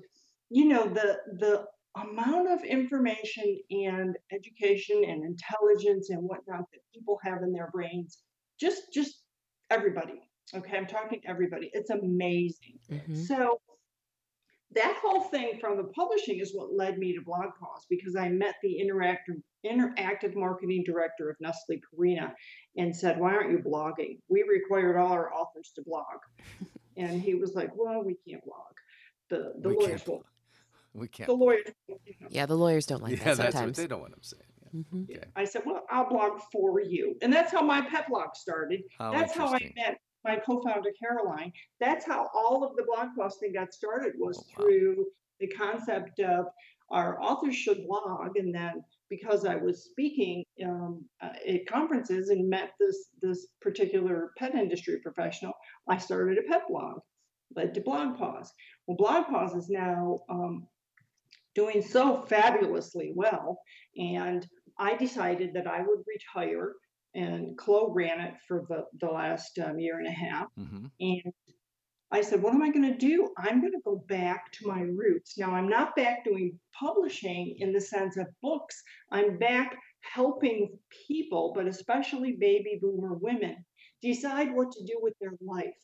you 0.51 0.67
know 0.67 0.87
the 0.87 1.19
the 1.39 1.65
amount 1.97 2.51
of 2.51 2.63
information 2.65 3.59
and 3.71 4.17
education 4.33 5.03
and 5.05 5.25
intelligence 5.25 6.11
and 6.11 6.23
whatnot 6.23 6.65
that 6.73 6.81
people 6.95 7.19
have 7.25 7.43
in 7.43 7.53
their 7.53 7.69
brains 7.73 8.19
just 8.61 8.83
just 8.95 9.23
everybody 9.71 10.21
okay? 10.55 10.77
I'm 10.77 10.87
talking 10.87 11.21
everybody. 11.27 11.71
It's 11.73 11.91
amazing. 11.91 12.79
Mm-hmm. 12.91 13.15
so 13.15 13.61
that 14.73 14.97
whole 15.03 15.23
thing 15.23 15.59
from 15.61 15.77
the 15.77 15.85
publishing 15.85 16.39
is 16.39 16.53
what 16.55 16.73
led 16.73 16.99
me 16.99 17.13
to 17.15 17.21
blog 17.25 17.47
pause 17.59 17.87
because 17.89 18.15
i 18.15 18.29
met 18.29 18.55
the 18.63 18.81
interactive 18.81 19.41
interactive 19.67 20.35
marketing 20.35 20.83
director 20.85 21.29
of 21.31 21.37
nestle 21.41 21.77
purina 21.77 22.33
and 22.77 22.95
said 22.95 23.19
why 23.19 23.35
aren't 23.35 23.51
you 23.51 23.59
blogging 23.59 24.19
we 24.29 24.43
required 24.43 24.97
all 24.97 25.13
our 25.13 25.33
authors 25.35 25.73
to 25.75 25.83
blog 25.83 26.05
and 26.97 27.21
he 27.21 27.35
was 27.35 27.55
like 27.55 27.71
well 27.77 28.03
we 28.03 28.17
can't 28.29 28.45
blog 28.45 28.73
the 29.29 29.53
the 29.61 29.69
we 29.69 29.77
lawyers 29.77 30.07
won't 30.07 30.25
we 30.95 31.09
can't 31.09 31.27
the 31.27 31.35
lawyers 31.35 31.67
yeah 32.31 32.47
the 32.47 32.57
lawyers 32.57 32.87
don't 32.87 33.03
like 33.03 33.19
yeah, 33.19 33.25
that 33.25 33.37
sometimes 33.37 33.55
that's 33.55 33.67
what 33.67 33.77
they 33.77 33.87
don't 33.87 34.01
want 34.01 34.13
them 34.13 34.23
saying 34.23 34.43
yeah. 34.63 34.81
Mm-hmm. 34.81 35.03
Okay. 35.11 35.25
I 35.37 35.45
said, 35.45 35.63
well, 35.67 35.83
I'll 35.91 36.09
blog 36.09 36.41
for 36.53 36.81
you. 36.81 37.17
And 37.23 37.33
that's 37.33 37.53
how 37.53 37.63
my 37.63 37.81
pet 37.81 38.09
blog 38.09 38.35
started. 38.35 38.83
How 38.99 39.13
that's 39.13 39.35
how 39.35 39.49
I 39.49 39.73
met 39.77 39.99
my 40.25 40.37
co-founder 40.37 40.91
Caroline. 40.99 41.53
That's 41.81 42.05
how 42.05 42.29
all 42.35 42.65
of 42.65 42.77
the 42.77 42.85
blog 42.85 43.09
posting 43.19 43.53
got 43.53 43.73
started 43.73 44.13
was 44.19 44.39
oh, 44.39 44.43
wow. 44.49 44.65
through 44.65 45.07
the 45.41 45.49
concept 45.49 46.21
of 46.21 46.47
our 46.91 47.21
authors 47.23 47.57
should 47.57 47.87
blog, 47.87 48.37
and 48.37 48.55
then 48.55 48.83
because 49.11 49.45
I 49.45 49.57
was 49.57 49.85
speaking 49.85 50.45
um, 50.65 51.05
uh, 51.23 51.31
at 51.47 51.67
conferences 51.67 52.31
and 52.31 52.49
met 52.49 52.71
this 52.79 53.09
this 53.21 53.49
particular 53.61 54.31
pet 54.39 54.55
industry 54.55 54.99
professional, 55.03 55.53
I 55.89 55.99
started 55.99 56.39
a 56.39 56.51
pet 56.51 56.63
blog, 56.69 57.01
led 57.55 57.75
to 57.75 57.81
BlogPaws. 57.81 58.49
Well, 58.87 58.97
BlogPaws 58.97 59.57
is 59.57 59.69
now 59.69 60.21
um, 60.31 60.67
doing 61.55 61.83
so 61.83 62.23
fabulously 62.23 63.13
well, 63.15 63.59
and 63.97 64.47
I 64.79 64.97
decided 64.97 65.53
that 65.55 65.67
I 65.67 65.81
would 65.83 66.05
retire 66.07 66.75
and 67.15 67.59
Chloe 67.59 67.93
ran 67.93 68.21
it 68.21 68.35
for 68.47 68.65
the, 68.69 68.85
the 69.01 69.13
last 69.13 69.59
um, 69.59 69.79
year 69.79 69.99
and 69.99 70.07
a 70.07 70.13
half. 70.13 70.47
Mm-hmm. 70.59 70.87
And 71.01 71.33
I 72.13 72.21
said, 72.23 72.43
what 72.43 72.55
am 72.55 72.63
I 72.63 72.71
going 72.71 72.91
to 72.91 72.99
do? 72.99 73.29
I'm 73.39 73.61
going 73.61 73.73
to 73.73 73.81
go 73.85 74.05
back 74.09 74.51
to 74.53 74.67
my 74.67 74.81
roots. 74.81 75.39
Now, 75.39 75.55
I'm 75.55 75.69
not 75.69 75.95
back 75.95 76.25
doing 76.25 76.59
publishing 76.73 77.57
in 77.59 77.73
the 77.73 77.81
sense 77.81 78.17
of 78.17 78.27
books. 78.43 78.83
I'm 79.13 79.39
back 79.39 79.77
helping 80.01 80.77
people, 81.07 81.53
but 81.55 81.67
especially 81.67 82.33
baby 82.33 82.79
boomer 82.81 83.15
women, 83.15 83.65
decide 84.03 84.53
what 84.53 84.73
to 84.73 84.85
do 84.85 84.99
with 85.01 85.15
their 85.21 85.33
life. 85.41 85.75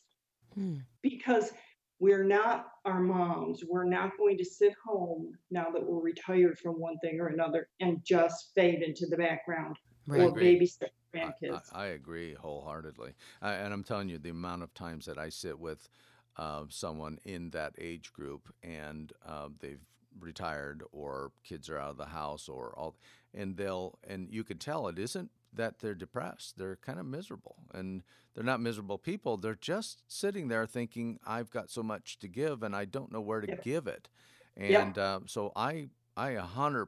Hmm. 0.53 0.77
Because 1.01 1.51
we're 1.99 2.23
not 2.23 2.67
our 2.85 2.99
moms. 2.99 3.63
We're 3.67 3.85
not 3.85 4.17
going 4.17 4.37
to 4.37 4.45
sit 4.45 4.73
home 4.85 5.33
now 5.49 5.69
that 5.71 5.83
we're 5.83 6.01
retired 6.01 6.59
from 6.59 6.73
one 6.79 6.97
thing 6.99 7.19
or 7.19 7.27
another 7.27 7.69
and 7.79 8.03
just 8.03 8.51
fade 8.53 8.83
into 8.83 9.07
the 9.07 9.17
background 9.17 9.77
right. 10.05 10.21
or 10.21 10.31
babysit 10.31 10.89
grandkids. 11.13 11.69
I, 11.73 11.85
I, 11.85 11.85
agree 11.87 12.33
wholeheartedly. 12.33 13.13
I, 13.41 13.53
and 13.53 13.73
I'm 13.73 13.83
telling 13.83 14.09
you, 14.09 14.19
the 14.19 14.29
amount 14.29 14.63
of 14.63 14.73
times 14.73 15.05
that 15.05 15.17
I 15.17 15.29
sit 15.29 15.59
with 15.59 15.89
uh, 16.37 16.63
someone 16.69 17.17
in 17.25 17.49
that 17.51 17.73
age 17.79 18.13
group 18.13 18.53
and 18.63 19.13
uh, 19.25 19.49
they've 19.59 19.85
retired 20.19 20.83
or 20.91 21.31
kids 21.43 21.69
are 21.69 21.77
out 21.77 21.91
of 21.91 21.97
the 21.97 22.05
house 22.05 22.49
or 22.49 22.73
all 22.77 22.95
and 23.33 23.57
they'll 23.57 23.99
and 24.07 24.29
you 24.31 24.43
can 24.43 24.57
tell 24.57 24.87
it 24.87 24.97
isn't 24.97 25.29
that 25.53 25.79
they're 25.79 25.95
depressed 25.95 26.57
they're 26.57 26.77
kind 26.77 26.99
of 26.99 27.05
miserable 27.05 27.55
and 27.73 28.03
they're 28.33 28.43
not 28.43 28.59
miserable 28.59 28.97
people 28.97 29.37
they're 29.37 29.55
just 29.55 30.01
sitting 30.07 30.47
there 30.47 30.65
thinking 30.65 31.19
i've 31.25 31.51
got 31.51 31.69
so 31.69 31.83
much 31.83 32.17
to 32.19 32.27
give 32.27 32.63
and 32.63 32.75
i 32.75 32.85
don't 32.85 33.11
know 33.11 33.21
where 33.21 33.41
to 33.41 33.47
yeah. 33.47 33.55
give 33.63 33.87
it 33.87 34.09
and 34.55 34.97
yeah. 34.97 35.03
uh, 35.03 35.19
so 35.25 35.51
i 35.55 35.87
i 36.15 36.31
100% 36.31 36.87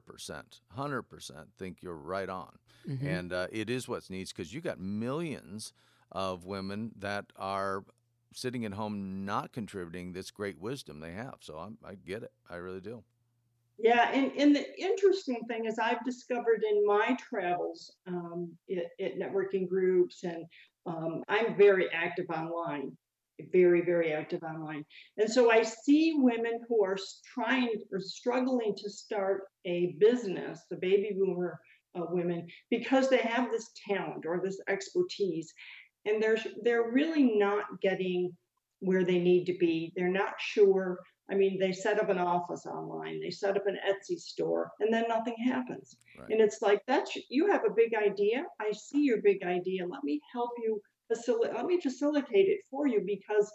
100% 0.78 1.34
think 1.58 1.78
you're 1.82 1.94
right 1.96 2.30
on 2.30 2.58
mm-hmm. 2.88 3.06
and 3.06 3.34
uh, 3.34 3.48
it 3.52 3.70
is 3.70 3.88
what's 3.88 4.10
needs 4.10 4.32
because 4.32 4.54
you 4.54 4.62
got 4.62 4.80
millions 4.80 5.74
of 6.12 6.46
women 6.46 6.92
that 6.98 7.26
are 7.36 7.84
sitting 8.34 8.66
at 8.66 8.74
home 8.74 9.26
not 9.26 9.52
contributing 9.52 10.14
this 10.14 10.32
great 10.32 10.60
wisdom 10.60 11.00
they 11.00 11.14
have 11.14 11.36
so 11.42 11.58
I'm, 11.58 11.78
i 11.84 11.96
get 11.96 12.24
it 12.24 12.32
i 12.50 12.56
really 12.56 12.82
do 12.82 13.04
yeah, 13.82 14.12
and, 14.12 14.32
and 14.38 14.54
the 14.54 14.66
interesting 14.78 15.40
thing 15.48 15.66
is 15.66 15.80
I've 15.80 16.04
discovered 16.04 16.64
in 16.70 16.86
my 16.86 17.16
travels 17.18 17.94
um, 18.08 18.52
at, 18.70 19.06
at, 19.06 19.18
networking 19.18 19.70
groups, 19.70 20.24
and 20.24 20.46
um, 20.86 21.24
I'm 21.30 21.56
very 21.56 21.90
active 21.94 22.26
online, 22.30 22.92
very, 23.54 23.82
very 23.82 24.12
active 24.12 24.44
online. 24.44 24.84
And 25.18 25.32
so 25.32 25.50
I 25.50 25.64
see 25.64 26.14
women 26.18 26.60
who 26.68 26.84
are 26.84 26.98
trying 27.34 27.70
or 27.94 28.02
struggling 28.02 28.76
to 28.76 28.90
start 28.90 29.44
a 29.66 29.96
business, 29.98 30.60
the 30.70 30.76
baby 30.76 31.16
boomer 31.18 31.58
uh, 31.98 32.04
women, 32.10 32.48
because 32.70 33.10
they 33.10 33.20
have 33.20 33.50
this 33.50 33.72
talent 33.88 34.26
or 34.26 34.42
this 34.44 34.60
expertise, 34.68 35.54
and 36.10 36.22
they're, 36.22 36.38
they're 36.64 36.92
really 36.92 37.38
not 37.38 37.66
getting 37.82 38.32
where 38.80 39.04
they 39.04 39.20
need 39.20 39.46
to 39.46 39.58
be. 39.60 39.92
They're 39.96 40.10
not 40.10 40.34
sure 40.40 41.00
I 41.32 41.36
mean, 41.36 41.60
they 41.60 41.72
set 41.72 42.02
up 42.02 42.10
an 42.10 42.18
office 42.18 42.66
online, 42.66 43.22
they 43.22 43.30
set 43.30 43.56
up 43.56 43.68
an 43.68 43.78
Etsy 43.88 44.20
store, 44.20 44.72
and 44.80 44.92
then 44.92 45.06
nothing 45.08 45.36
happens. 45.46 45.96
Right. 46.18 46.30
And 46.32 46.42
it's 46.42 46.62
like 46.62 46.82
that's 46.88 47.16
you 47.30 47.52
have 47.52 47.62
a 47.66 47.74
big 47.76 47.94
idea. 47.94 48.46
I 48.60 48.72
see 48.72 49.04
your 49.04 49.22
big 49.22 49.44
idea. 49.44 49.86
Let 49.86 50.04
me 50.04 50.20
help 50.34 50.52
you 50.58 50.82
facilitate. 51.08 51.56
Let 51.56 51.66
me 51.66 51.80
facilitate 51.80 52.48
it 52.48 52.62
for 52.70 52.88
you 52.88 53.04
because 53.06 53.52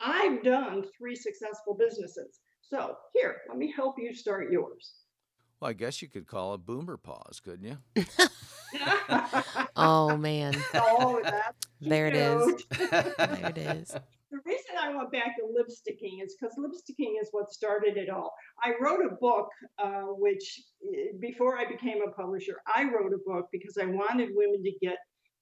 I've 0.00 0.42
done 0.42 0.84
three 0.98 1.14
successful 1.14 1.76
businesses. 1.78 2.40
So 2.60 2.96
here, 3.14 3.36
let 3.48 3.58
me 3.58 3.72
help 3.74 3.96
you 3.98 4.14
start 4.14 4.50
yours. 4.50 4.94
Well, 5.60 5.70
I 5.70 5.74
guess 5.74 6.02
you 6.02 6.08
could 6.08 6.26
call 6.26 6.54
it 6.54 6.66
boomer 6.66 6.96
pause, 6.96 7.40
couldn't 7.40 7.66
you? 7.66 7.78
oh 9.76 10.16
man. 10.16 10.56
Oh, 10.74 11.20
that's 11.22 11.61
there 11.82 12.06
it 12.06 12.14
is. 12.14 12.64
there 12.90 13.14
it 13.18 13.58
is 13.58 13.94
the 14.32 14.38
reason 14.46 14.76
I 14.80 14.94
went 14.96 15.12
back 15.12 15.36
to 15.36 15.42
lipsticking 15.42 16.24
is 16.24 16.34
because 16.34 16.56
lipsticking 16.58 17.20
is 17.20 17.28
what 17.32 17.52
started 17.52 17.98
it 17.98 18.08
all. 18.08 18.32
I 18.64 18.72
wrote 18.80 19.04
a 19.04 19.14
book, 19.16 19.48
uh, 19.78 20.06
which 20.16 20.62
eh, 20.82 21.12
before 21.20 21.58
I 21.58 21.66
became 21.66 21.98
a 22.02 22.10
publisher, 22.10 22.56
I 22.74 22.84
wrote 22.84 23.12
a 23.12 23.18
book 23.26 23.48
because 23.52 23.76
I 23.76 23.84
wanted 23.84 24.30
women 24.34 24.64
to 24.64 24.72
get 24.80 24.96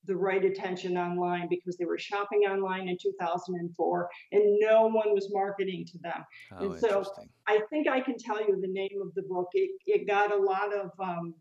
the 0.06 0.16
right 0.16 0.44
attention 0.44 0.96
online 0.96 1.46
because 1.48 1.76
they 1.76 1.84
were 1.84 1.98
shopping 1.98 2.40
online 2.50 2.88
in 2.88 2.96
2004 3.00 4.08
and 4.32 4.58
no 4.58 4.86
one 4.86 5.14
was 5.14 5.28
marketing 5.30 5.86
to 5.86 5.98
them. 5.98 6.24
Oh, 6.58 6.72
and 6.72 6.80
so 6.80 7.04
I 7.46 7.60
think 7.70 7.86
I 7.86 8.00
can 8.00 8.18
tell 8.18 8.40
you 8.40 8.58
the 8.60 8.72
name 8.72 9.00
of 9.02 9.14
the 9.14 9.22
book. 9.22 9.48
It, 9.52 9.70
it 9.86 10.08
got 10.08 10.32
a 10.32 10.36
lot 10.36 10.74
of, 10.74 10.90
um, 10.98 11.34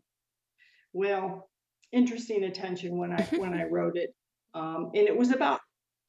well, 0.92 1.50
interesting 1.90 2.44
attention 2.44 2.96
when 2.96 3.12
I 3.12 3.22
when 3.36 3.54
I 3.54 3.64
wrote 3.70 3.96
it. 3.96 4.14
Um, 4.54 4.90
and 4.94 5.06
it 5.06 5.16
was 5.16 5.30
about 5.30 5.60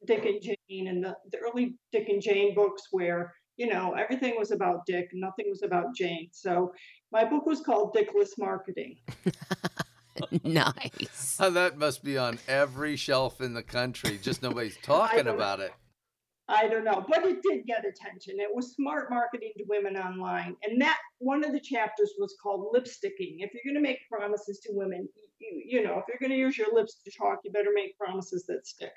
Dick 0.05 0.25
and 0.25 0.41
Jane 0.41 0.87
and 0.87 1.03
the, 1.03 1.15
the 1.31 1.37
early 1.39 1.75
Dick 1.91 2.09
and 2.09 2.21
Jane 2.21 2.55
books 2.55 2.83
where, 2.91 3.33
you 3.57 3.67
know, 3.67 3.93
everything 3.93 4.35
was 4.37 4.51
about 4.51 4.85
Dick, 4.85 5.09
nothing 5.13 5.45
was 5.49 5.63
about 5.63 5.95
Jane. 5.95 6.29
So 6.31 6.73
my 7.11 7.23
book 7.23 7.45
was 7.45 7.61
called 7.61 7.93
Dickless 7.93 8.31
Marketing. 8.37 8.97
nice. 10.43 11.37
Oh, 11.39 11.49
that 11.51 11.77
must 11.77 12.03
be 12.03 12.17
on 12.17 12.39
every 12.47 12.95
shelf 12.95 13.41
in 13.41 13.53
the 13.53 13.63
country. 13.63 14.19
Just 14.21 14.41
nobody's 14.41 14.77
talking 14.81 15.27
about 15.27 15.59
it. 15.59 15.73
I 16.51 16.67
don't 16.67 16.83
know, 16.83 17.05
but 17.07 17.25
it 17.25 17.41
did 17.41 17.65
get 17.65 17.85
attention. 17.85 18.39
It 18.39 18.53
was 18.53 18.75
smart 18.75 19.09
marketing 19.09 19.53
to 19.57 19.63
women 19.69 19.95
online. 19.95 20.57
And 20.63 20.81
that 20.81 20.97
one 21.19 21.45
of 21.45 21.53
the 21.53 21.59
chapters 21.61 22.11
was 22.19 22.35
called 22.43 22.73
lipsticking. 22.75 23.37
If 23.39 23.51
you're 23.53 23.73
going 23.73 23.75
to 23.75 23.81
make 23.81 23.99
promises 24.11 24.59
to 24.61 24.73
women, 24.73 25.07
you, 25.39 25.63
you 25.65 25.83
know, 25.83 25.97
if 25.97 26.05
you're 26.09 26.19
going 26.19 26.31
to 26.31 26.37
use 26.37 26.57
your 26.57 26.73
lips 26.73 26.99
to 27.05 27.11
talk, 27.17 27.39
you 27.43 27.51
better 27.51 27.71
make 27.73 27.97
promises 27.97 28.45
that 28.47 28.67
stick. 28.67 28.91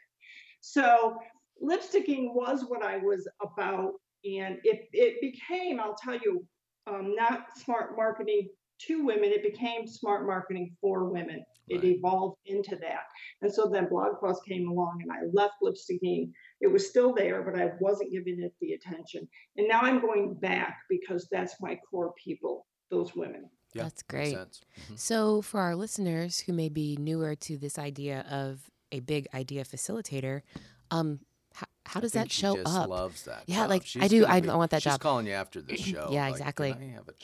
So 0.60 1.16
lipsticking 1.62 2.34
was 2.34 2.64
what 2.66 2.82
I 2.82 2.98
was 2.98 3.28
about. 3.40 3.92
And 4.24 4.58
it, 4.64 4.88
it 4.92 5.20
became, 5.20 5.78
I'll 5.78 5.94
tell 5.94 6.18
you, 6.18 6.44
um, 6.86 7.14
not 7.14 7.46
smart 7.56 7.96
marketing 7.96 8.48
to 8.86 9.04
women, 9.04 9.30
it 9.30 9.42
became 9.42 9.86
smart 9.86 10.26
marketing 10.26 10.74
for 10.80 11.04
women. 11.04 11.44
Right. 11.70 11.82
It 11.82 11.96
evolved 11.96 12.38
into 12.46 12.76
that. 12.76 13.04
And 13.42 13.52
so 13.52 13.68
then 13.68 13.86
BlogPaws 13.86 14.38
came 14.46 14.68
along 14.68 15.00
and 15.02 15.10
I 15.10 15.22
left 15.32 15.54
lipsticking. 15.62 16.30
It 16.60 16.66
was 16.66 16.88
still 16.88 17.14
there, 17.14 17.42
but 17.42 17.58
I 17.58 17.70
wasn't 17.80 18.12
giving 18.12 18.42
it 18.42 18.52
the 18.60 18.72
attention. 18.72 19.28
And 19.56 19.68
now 19.68 19.80
I'm 19.82 20.00
going 20.00 20.34
back 20.34 20.78
because 20.88 21.26
that's 21.30 21.60
my 21.60 21.78
core 21.90 22.12
people, 22.22 22.66
those 22.90 23.14
women. 23.14 23.48
Yeah, 23.72 23.84
that's 23.84 24.02
great. 24.02 24.36
Mm-hmm. 24.36 24.94
So, 24.94 25.42
for 25.42 25.58
our 25.58 25.74
listeners 25.74 26.38
who 26.38 26.52
may 26.52 26.68
be 26.68 26.96
newer 27.00 27.34
to 27.34 27.56
this 27.58 27.76
idea 27.76 28.24
of 28.30 28.70
a 28.94 29.00
big 29.00 29.26
idea 29.34 29.64
facilitator. 29.64 30.42
Um, 30.90 31.20
how, 31.54 31.66
how 31.86 32.00
does 32.00 32.12
that 32.12 32.30
show 32.30 32.60
up? 32.64 32.88
Loves 32.88 33.24
that. 33.24 33.44
Yeah, 33.46 33.62
job. 33.62 33.70
like 33.70 33.86
she's 33.86 34.02
I 34.02 34.08
do. 34.08 34.24
I, 34.26 34.40
be, 34.40 34.48
I 34.48 34.56
want 34.56 34.70
that 34.70 34.82
she's 34.82 34.92
job. 34.92 35.00
She's 35.00 35.02
calling 35.02 35.26
you 35.26 35.32
after 35.32 35.60
this 35.60 35.80
show. 35.92 36.08
yeah, 36.10 36.24
like, 36.24 36.32
exactly. 36.32 36.76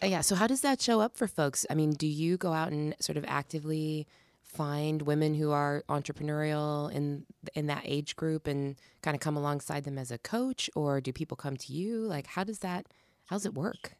Yeah. 0.02 0.20
So 0.20 0.34
how 0.34 0.46
does 0.46 0.60
that 0.60 0.80
show 0.80 1.00
up 1.00 1.16
for 1.16 1.26
folks? 1.26 1.64
I 1.70 1.74
mean, 1.74 1.92
do 1.92 2.06
you 2.06 2.36
go 2.36 2.52
out 2.52 2.72
and 2.72 2.94
sort 3.00 3.16
of 3.16 3.24
actively 3.26 4.06
find 4.50 5.02
women 5.02 5.34
who 5.34 5.50
are 5.50 5.84
entrepreneurial 5.88 6.92
in 6.92 7.24
in 7.54 7.66
that 7.66 7.82
age 7.84 8.16
group 8.16 8.46
and 8.46 8.76
kind 9.02 9.14
of 9.14 9.20
come 9.20 9.36
alongside 9.36 9.84
them 9.84 9.98
as 9.98 10.10
a 10.10 10.18
coach, 10.18 10.68
or 10.74 11.00
do 11.00 11.12
people 11.12 11.36
come 11.36 11.56
to 11.56 11.72
you? 11.72 12.00
Like, 12.00 12.26
how 12.26 12.44
does 12.44 12.58
that? 12.60 12.86
How 13.26 13.36
does 13.36 13.46
it 13.46 13.54
work? 13.54 13.92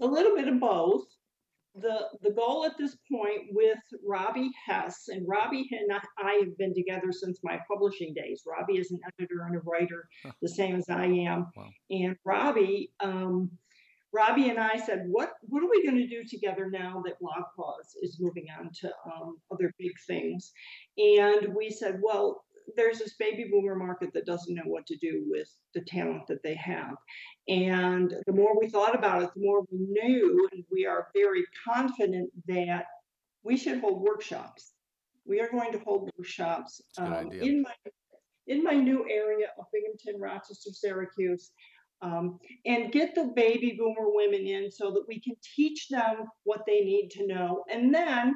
A 0.00 0.06
little 0.06 0.36
bit 0.36 0.48
of 0.48 0.60
both 0.60 1.04
the 1.80 2.08
the 2.22 2.30
goal 2.30 2.64
at 2.64 2.76
this 2.78 2.96
point 3.10 3.42
with 3.50 3.78
Robbie 4.06 4.50
Hess 4.66 5.08
and 5.08 5.26
Robbie 5.28 5.68
and 5.70 6.00
I 6.18 6.40
have 6.44 6.56
been 6.58 6.74
together 6.74 7.12
since 7.12 7.40
my 7.42 7.58
publishing 7.68 8.14
days. 8.14 8.42
Robbie 8.46 8.78
is 8.78 8.90
an 8.90 9.00
editor 9.18 9.46
and 9.46 9.56
a 9.56 9.60
writer, 9.60 10.08
huh. 10.24 10.32
the 10.42 10.48
same 10.48 10.76
as 10.76 10.88
I 10.88 11.04
am. 11.04 11.46
Wow. 11.56 11.68
And 11.90 12.16
Robbie, 12.24 12.90
um, 13.00 13.50
Robbie 14.12 14.48
and 14.48 14.58
I 14.58 14.76
said, 14.76 15.04
"What 15.06 15.32
what 15.42 15.62
are 15.62 15.70
we 15.70 15.84
going 15.84 15.98
to 15.98 16.06
do 16.06 16.24
together 16.24 16.70
now 16.70 17.02
that 17.04 17.18
Blog 17.20 17.44
Pause 17.56 17.96
is 18.02 18.18
moving 18.20 18.46
on 18.58 18.70
to 18.80 18.90
um, 19.04 19.36
other 19.52 19.72
big 19.78 19.92
things?" 20.06 20.52
And 20.96 21.54
we 21.54 21.70
said, 21.70 22.00
"Well, 22.02 22.44
there's 22.74 22.98
this 22.98 23.14
baby 23.14 23.46
boomer 23.50 23.74
market 23.74 24.12
that 24.14 24.26
doesn't 24.26 24.54
know 24.54 24.62
what 24.64 24.86
to 24.86 24.96
do 24.96 25.24
with 25.26 25.48
the 25.74 25.82
talent 25.82 26.26
that 26.28 26.42
they 26.42 26.54
have. 26.54 26.96
And 27.48 28.12
the 28.26 28.32
more 28.32 28.58
we 28.58 28.68
thought 28.68 28.94
about 28.94 29.22
it, 29.22 29.30
the 29.34 29.42
more 29.42 29.62
we 29.70 29.78
knew, 29.88 30.48
and 30.52 30.64
we 30.70 30.86
are 30.86 31.08
very 31.14 31.44
confident 31.66 32.30
that 32.48 32.86
we 33.44 33.56
should 33.56 33.80
hold 33.80 34.02
workshops. 34.02 34.72
We 35.24 35.40
are 35.40 35.50
going 35.50 35.72
to 35.72 35.78
hold 35.78 36.10
workshops 36.16 36.80
um, 36.98 37.30
in 37.32 37.62
my 37.62 37.72
in 38.48 38.62
my 38.62 38.74
new 38.74 39.04
area 39.10 39.48
of 39.58 39.64
Binghamton, 39.72 40.20
Rochester, 40.20 40.70
Syracuse, 40.72 41.50
um, 42.02 42.38
and 42.64 42.92
get 42.92 43.14
the 43.14 43.32
baby 43.34 43.76
boomer 43.78 44.10
women 44.10 44.46
in 44.46 44.70
so 44.70 44.90
that 44.90 45.04
we 45.08 45.20
can 45.20 45.34
teach 45.56 45.88
them 45.88 46.26
what 46.44 46.62
they 46.66 46.80
need 46.80 47.10
to 47.12 47.26
know, 47.26 47.64
and 47.70 47.94
then 47.94 48.34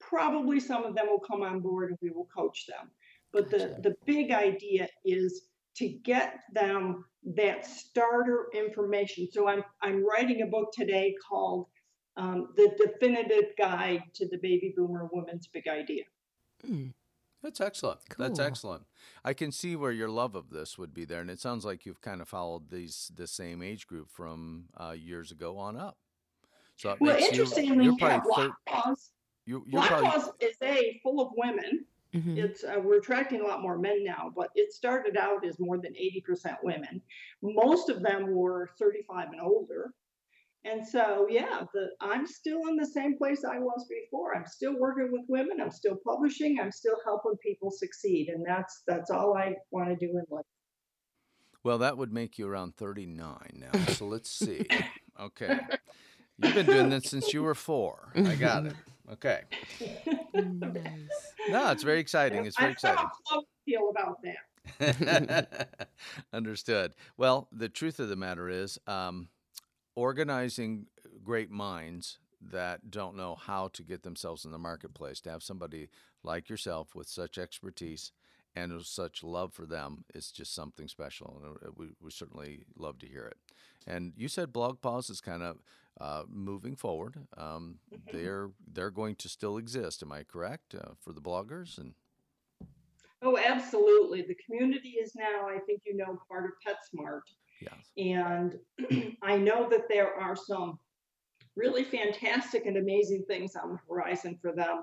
probably 0.00 0.60
some 0.60 0.84
of 0.84 0.94
them 0.94 1.06
will 1.08 1.20
come 1.20 1.42
on 1.42 1.60
board 1.60 1.90
and 1.90 1.98
we 2.02 2.10
will 2.10 2.28
coach 2.34 2.66
them. 2.66 2.90
But 3.32 3.50
the, 3.50 3.76
the 3.82 3.94
big 4.06 4.30
idea 4.30 4.88
is 5.04 5.42
to 5.76 5.88
get 5.88 6.40
them 6.54 7.04
that 7.34 7.66
starter 7.66 8.46
information. 8.54 9.28
So 9.30 9.48
I'm, 9.48 9.62
I'm 9.82 10.06
writing 10.06 10.42
a 10.42 10.46
book 10.46 10.70
today 10.72 11.14
called 11.28 11.66
um, 12.16 12.48
The 12.56 12.74
Definitive 12.78 13.50
Guide 13.58 14.02
to 14.14 14.28
the 14.28 14.38
Baby 14.38 14.72
Boomer 14.76 15.08
Woman's 15.12 15.48
Big 15.48 15.68
Idea. 15.68 16.04
Mm. 16.66 16.92
That's 17.46 17.60
excellent. 17.60 18.00
That's 18.18 18.40
excellent. 18.40 18.82
I 19.24 19.32
can 19.32 19.52
see 19.52 19.76
where 19.76 19.92
your 19.92 20.08
love 20.08 20.34
of 20.34 20.50
this 20.50 20.76
would 20.78 20.92
be 20.92 21.04
there, 21.04 21.20
and 21.20 21.30
it 21.30 21.38
sounds 21.38 21.64
like 21.64 21.86
you've 21.86 22.00
kind 22.00 22.20
of 22.20 22.28
followed 22.28 22.70
these 22.70 23.12
the 23.14 23.28
same 23.28 23.62
age 23.62 23.86
group 23.86 24.10
from 24.10 24.64
uh, 24.76 24.96
years 24.98 25.30
ago 25.30 25.56
on 25.56 25.76
up. 25.76 25.96
So 26.74 26.96
Well, 27.00 27.14
makes 27.14 27.22
you- 27.26 27.28
interestingly, 27.42 27.84
you're 27.84 27.94
yeah, 28.00 28.18
probably 28.18 28.34
Black 28.48 28.52
Paws, 28.66 29.12
you, 29.44 29.62
you're 29.68 29.80
Black 29.80 29.88
probably 29.90 30.08
Paws 30.10 30.30
is 30.40 30.56
a 30.60 30.98
full 31.04 31.20
of 31.20 31.32
women. 31.36 31.84
Mhm. 32.14 32.36
It's 32.36 32.64
uh, 32.64 32.80
we're 32.82 32.98
attracting 32.98 33.42
a 33.42 33.44
lot 33.44 33.62
more 33.62 33.78
men 33.78 34.02
now, 34.02 34.32
but 34.34 34.50
it 34.56 34.72
started 34.72 35.16
out 35.16 35.46
as 35.46 35.60
more 35.60 35.78
than 35.78 35.92
80% 35.94 36.56
women. 36.64 37.00
Most 37.42 37.90
of 37.90 38.02
them 38.02 38.34
were 38.34 38.70
35 38.76 39.28
and 39.30 39.40
older. 39.40 39.94
And 40.68 40.86
so, 40.86 41.26
yeah, 41.30 41.62
the, 41.72 41.90
I'm 42.00 42.26
still 42.26 42.60
in 42.68 42.76
the 42.76 42.86
same 42.86 43.16
place 43.16 43.44
I 43.44 43.58
was 43.58 43.86
before. 43.88 44.34
I'm 44.34 44.46
still 44.46 44.76
working 44.78 45.10
with 45.12 45.22
women. 45.28 45.58
I'm 45.62 45.70
still 45.70 45.96
publishing. 46.04 46.58
I'm 46.60 46.72
still 46.72 46.96
helping 47.04 47.36
people 47.42 47.70
succeed, 47.70 48.28
and 48.28 48.44
that's 48.44 48.82
that's 48.86 49.10
all 49.10 49.36
I 49.36 49.54
want 49.70 49.88
to 49.90 49.96
do 49.96 50.10
in 50.12 50.24
life. 50.28 50.44
well. 51.62 51.78
That 51.78 51.96
would 51.98 52.12
make 52.12 52.38
you 52.38 52.48
around 52.48 52.76
thirty 52.76 53.06
nine 53.06 53.62
now. 53.72 53.84
So 53.86 54.06
let's 54.06 54.30
see. 54.30 54.66
Okay, 55.18 55.58
you've 56.36 56.54
been 56.54 56.66
doing 56.66 56.90
this 56.90 57.04
since 57.04 57.32
you 57.32 57.42
were 57.42 57.54
four. 57.54 58.12
I 58.14 58.34
got 58.34 58.66
it. 58.66 58.74
Okay. 59.12 59.40
nice. 60.34 60.84
No, 61.48 61.70
it's 61.70 61.82
very 61.82 62.00
exciting. 62.00 62.44
It's 62.44 62.58
very 62.58 62.68
I 62.68 62.72
exciting. 62.72 62.98
how 62.98 63.10
Chloe 63.26 63.44
feel 63.64 63.90
about 63.90 64.18
that. 64.22 65.68
Understood. 66.34 66.92
Well, 67.16 67.48
the 67.50 67.70
truth 67.70 67.98
of 67.98 68.10
the 68.10 68.16
matter 68.16 68.50
is, 68.50 68.78
um, 68.86 69.28
organizing 69.96 70.86
great 71.24 71.50
minds 71.50 72.18
that 72.40 72.90
don't 72.90 73.16
know 73.16 73.34
how 73.34 73.68
to 73.68 73.82
get 73.82 74.02
themselves 74.02 74.44
in 74.44 74.52
the 74.52 74.58
marketplace, 74.58 75.20
to 75.20 75.30
have 75.30 75.42
somebody 75.42 75.88
like 76.22 76.48
yourself 76.48 76.94
with 76.94 77.08
such 77.08 77.38
expertise 77.38 78.12
and 78.54 78.82
such 78.84 79.22
love 79.22 79.52
for 79.52 79.66
them 79.66 80.04
is 80.14 80.30
just 80.30 80.54
something 80.54 80.88
special. 80.88 81.42
And 81.42 81.68
uh, 81.68 81.72
we, 81.76 81.88
we 82.00 82.10
certainly 82.10 82.64
love 82.76 82.98
to 83.00 83.06
hear 83.06 83.26
it. 83.26 83.36
And 83.86 84.12
you 84.16 84.28
said 84.28 84.52
BlogPaws 84.52 85.10
is 85.10 85.20
kind 85.20 85.42
of 85.42 85.58
uh, 86.00 86.22
moving 86.28 86.76
forward. 86.76 87.16
Um, 87.36 87.78
they're 88.12 88.50
they're 88.72 88.90
going 88.90 89.16
to 89.16 89.28
still 89.28 89.56
exist. 89.58 90.02
Am 90.02 90.12
I 90.12 90.24
correct 90.24 90.74
uh, 90.74 90.92
for 91.00 91.12
the 91.12 91.20
bloggers? 91.20 91.78
And 91.78 91.94
Oh, 93.22 93.38
absolutely. 93.38 94.22
The 94.22 94.36
community 94.46 94.96
is 95.02 95.14
now, 95.14 95.48
I 95.48 95.58
think 95.66 95.82
you 95.86 95.96
know, 95.96 96.18
part 96.28 96.44
of 96.44 96.50
PetSmart. 96.66 97.22
Yes, 97.60 97.90
And 97.96 98.54
I 99.22 99.36
know 99.36 99.68
that 99.68 99.88
there 99.88 100.14
are 100.14 100.36
some 100.36 100.78
really 101.56 101.84
fantastic 101.84 102.66
and 102.66 102.76
amazing 102.76 103.24
things 103.28 103.56
on 103.56 103.72
the 103.72 103.78
horizon 103.88 104.38
for 104.40 104.52
them 104.52 104.82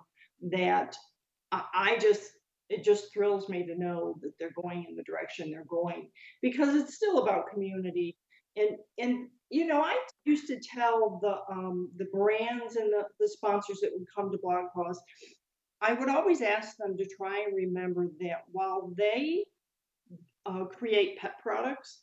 that 0.51 0.95
I, 1.51 1.97
just, 2.01 2.31
it 2.69 2.83
just 2.83 3.13
thrills 3.13 3.47
me 3.47 3.65
to 3.67 3.77
know 3.77 4.15
that 4.21 4.31
they're 4.39 4.53
going 4.59 4.85
in 4.89 4.95
the 4.95 5.03
direction 5.03 5.51
they're 5.51 5.65
going 5.65 6.09
because 6.41 6.75
it's 6.75 6.95
still 6.95 7.19
about 7.19 7.51
community. 7.51 8.17
And, 8.55 8.77
and 8.97 9.27
you 9.49 9.67
know, 9.67 9.81
I 9.81 9.95
used 10.25 10.47
to 10.47 10.59
tell 10.59 11.19
the 11.21 11.53
um, 11.53 11.91
the 11.97 12.05
brands 12.05 12.75
and 12.75 12.91
the, 12.91 13.03
the 13.19 13.27
sponsors 13.27 13.81
that 13.81 13.91
would 13.93 14.07
come 14.15 14.31
to 14.31 14.37
Blog 14.41 14.65
Pause, 14.75 14.99
I 15.79 15.93
would 15.93 16.09
always 16.09 16.41
ask 16.41 16.75
them 16.77 16.97
to 16.97 17.05
try 17.17 17.43
and 17.45 17.55
remember 17.55 18.07
that 18.21 18.45
while 18.51 18.91
they 18.97 19.45
uh, 20.47 20.65
create 20.65 21.19
pet 21.19 21.33
products, 21.39 22.01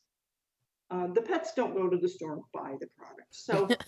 uh, 0.91 1.07
the 1.15 1.23
pets 1.23 1.53
don't 1.55 1.75
go 1.75 1.89
to 1.89 1.97
the 1.97 2.09
store 2.09 2.35
and 2.35 2.43
buy 2.53 2.75
the 2.81 2.89
products. 2.97 3.45
So 3.45 3.69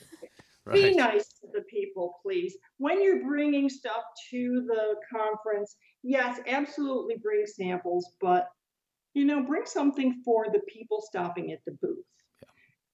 be 0.72 0.94
nice 0.94 1.28
to 1.40 1.48
the 1.52 1.62
people, 1.62 2.18
please. 2.22 2.56
When 2.78 3.02
you're 3.02 3.22
bringing 3.24 3.68
stuff 3.68 4.02
to 4.30 4.64
the 4.66 4.94
conference, 5.10 5.76
yes, 6.02 6.40
absolutely 6.46 7.16
bring 7.16 7.46
samples, 7.46 8.12
but 8.20 8.48
you 9.14 9.24
know, 9.24 9.42
bring 9.42 9.66
something 9.66 10.22
for 10.24 10.46
the 10.52 10.60
people 10.60 11.02
stopping 11.02 11.52
at 11.52 11.58
the 11.66 11.72
booth. 11.82 12.04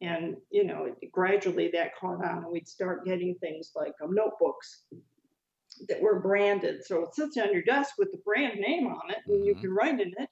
And 0.00 0.36
you 0.50 0.64
know, 0.64 0.94
gradually 1.12 1.70
that 1.74 1.96
caught 2.00 2.24
on, 2.24 2.44
and 2.44 2.52
we'd 2.52 2.68
start 2.68 3.04
getting 3.04 3.34
things 3.36 3.72
like 3.74 3.94
um, 4.02 4.14
notebooks 4.14 4.84
that 5.88 6.00
were 6.00 6.20
branded. 6.20 6.84
So 6.84 7.02
it 7.04 7.14
sits 7.14 7.36
on 7.36 7.52
your 7.52 7.62
desk 7.62 7.94
with 7.98 8.10
the 8.12 8.18
brand 8.24 8.58
name 8.60 8.86
on 8.86 9.10
it, 9.10 9.18
and 9.26 9.44
you 9.44 9.54
Mhm. 9.54 9.60
can 9.60 9.71
write 9.75 10.00
in 10.00 10.12
it. 10.18 10.28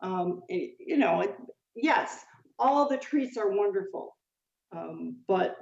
Um, 0.00 0.42
it- 0.48 0.76
you 0.78 0.96
know, 0.98 1.22
it, 1.22 1.34
yes, 1.74 2.24
all 2.58 2.88
the 2.88 2.96
treats 2.96 3.36
are 3.36 3.50
wonderful, 3.50 4.16
um, 4.72 5.16
but 5.26 5.56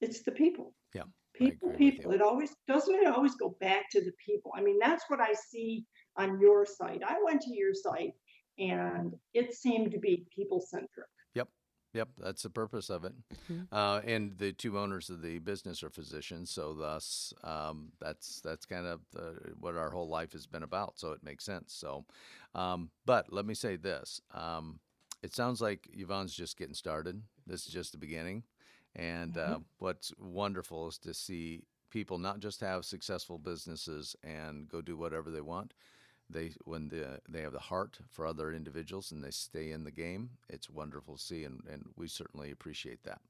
it's 0.00 0.22
the 0.22 0.32
people. 0.32 0.74
Yeah, 0.94 1.02
People, 1.34 1.70
people. 1.70 2.12
It 2.12 2.20
always 2.20 2.54
doesn't 2.68 2.94
it 2.94 3.06
always 3.06 3.34
go 3.36 3.56
back 3.60 3.90
to 3.90 4.00
the 4.00 4.12
people. 4.24 4.52
I 4.54 4.60
mean, 4.60 4.78
that's 4.78 5.04
what 5.08 5.20
I 5.20 5.32
see 5.32 5.84
on 6.16 6.40
your 6.40 6.66
site. 6.66 7.02
I 7.06 7.16
went 7.24 7.40
to 7.42 7.54
your 7.54 7.72
site 7.74 8.12
and 8.58 9.14
it 9.32 9.54
seemed 9.54 9.92
to 9.92 9.98
be 9.98 10.26
people 10.34 10.60
centric. 10.60 11.06
Yep, 11.34 11.48
Yep, 11.94 12.08
that's 12.18 12.42
the 12.42 12.50
purpose 12.50 12.90
of 12.90 13.04
it. 13.04 13.14
Mhm. 13.48 13.68
Uh, 13.72 14.00
and 14.04 14.36
the 14.38 14.52
two 14.52 14.78
owners 14.78 15.08
of 15.08 15.22
the 15.22 15.38
business 15.38 15.82
are 15.82 15.90
physicians, 15.90 16.50
so 16.50 16.74
thus 16.74 17.32
um, 17.44 17.92
that's 17.98 18.40
that's 18.40 18.66
kind 18.66 18.86
of 18.86 19.00
the, 19.12 19.54
what 19.58 19.76
our 19.76 19.90
whole 19.90 20.08
life 20.08 20.32
has 20.32 20.46
been 20.46 20.62
about. 20.62 20.98
So 20.98 21.12
it 21.12 21.22
makes 21.22 21.44
sense. 21.44 21.72
So, 21.72 22.04
um, 22.54 22.90
but 23.06 23.32
let 23.32 23.46
me 23.46 23.54
say 23.54 23.76
this: 23.76 24.20
um, 24.32 24.80
it 25.22 25.34
sounds 25.34 25.60
like 25.60 25.88
Yvonne's 25.92 26.34
just 26.34 26.58
getting 26.58 26.74
started. 26.74 27.22
This 27.46 27.66
is 27.66 27.72
just 27.72 27.92
the 27.92 27.98
beginning, 27.98 28.42
and 28.96 29.36
uh, 29.36 29.58
what's 29.78 30.12
wonderful 30.18 30.88
is 30.88 30.98
to 30.98 31.14
see 31.14 31.62
people 31.90 32.18
not 32.18 32.40
just 32.40 32.60
have 32.60 32.84
successful 32.84 33.38
businesses 33.38 34.16
and 34.24 34.68
go 34.68 34.80
do 34.80 34.96
whatever 34.96 35.30
they 35.30 35.40
want, 35.40 35.74
they 36.32 36.50
when 36.64 36.88
the, 36.88 37.20
they 37.28 37.42
have 37.42 37.52
the 37.52 37.58
heart 37.58 37.98
for 38.08 38.26
other 38.26 38.52
individuals 38.52 39.12
and 39.12 39.22
they 39.22 39.30
stay 39.30 39.70
in 39.70 39.84
the 39.84 39.90
game 39.90 40.30
it's 40.48 40.70
wonderful 40.70 41.16
to 41.16 41.22
see 41.22 41.44
and, 41.44 41.62
and 41.70 41.84
we 41.96 42.08
certainly 42.08 42.50
appreciate 42.50 43.02
that 43.04 43.20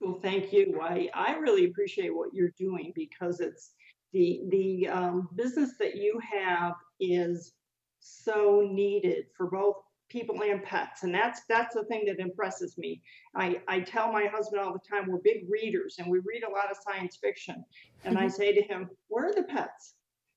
Well, 0.00 0.18
thank 0.20 0.52
you. 0.52 0.80
I, 0.82 1.08
I 1.14 1.36
really 1.36 1.66
appreciate 1.66 2.14
what 2.14 2.34
you're 2.34 2.54
doing 2.58 2.92
because 2.94 3.40
it's 3.40 3.70
the 4.12 4.42
the 4.48 4.88
um, 4.88 5.28
business 5.36 5.72
that 5.78 5.96
you 5.96 6.20
have 6.20 6.74
is 7.00 7.52
so 8.00 8.68
needed 8.70 9.26
for 9.36 9.46
both 9.48 9.76
people 10.12 10.40
and 10.42 10.62
pets, 10.62 11.02
and 11.02 11.14
that's 11.14 11.42
that's 11.48 11.74
the 11.74 11.84
thing 11.84 12.04
that 12.06 12.20
impresses 12.20 12.76
me. 12.76 13.00
I, 13.34 13.60
I 13.66 13.80
tell 13.80 14.12
my 14.12 14.26
husband 14.26 14.60
all 14.60 14.72
the 14.72 14.80
time 14.88 15.08
we're 15.08 15.18
big 15.18 15.46
readers 15.48 15.96
and 15.98 16.10
we 16.10 16.18
read 16.18 16.44
a 16.46 16.50
lot 16.50 16.70
of 16.70 16.76
science 16.86 17.16
fiction, 17.16 17.64
and 18.04 18.18
I 18.18 18.22
mm-hmm. 18.22 18.30
say 18.30 18.52
to 18.52 18.62
him, 18.62 18.90
"Where 19.08 19.28
are 19.28 19.34
the 19.34 19.44
pets?" 19.44 19.94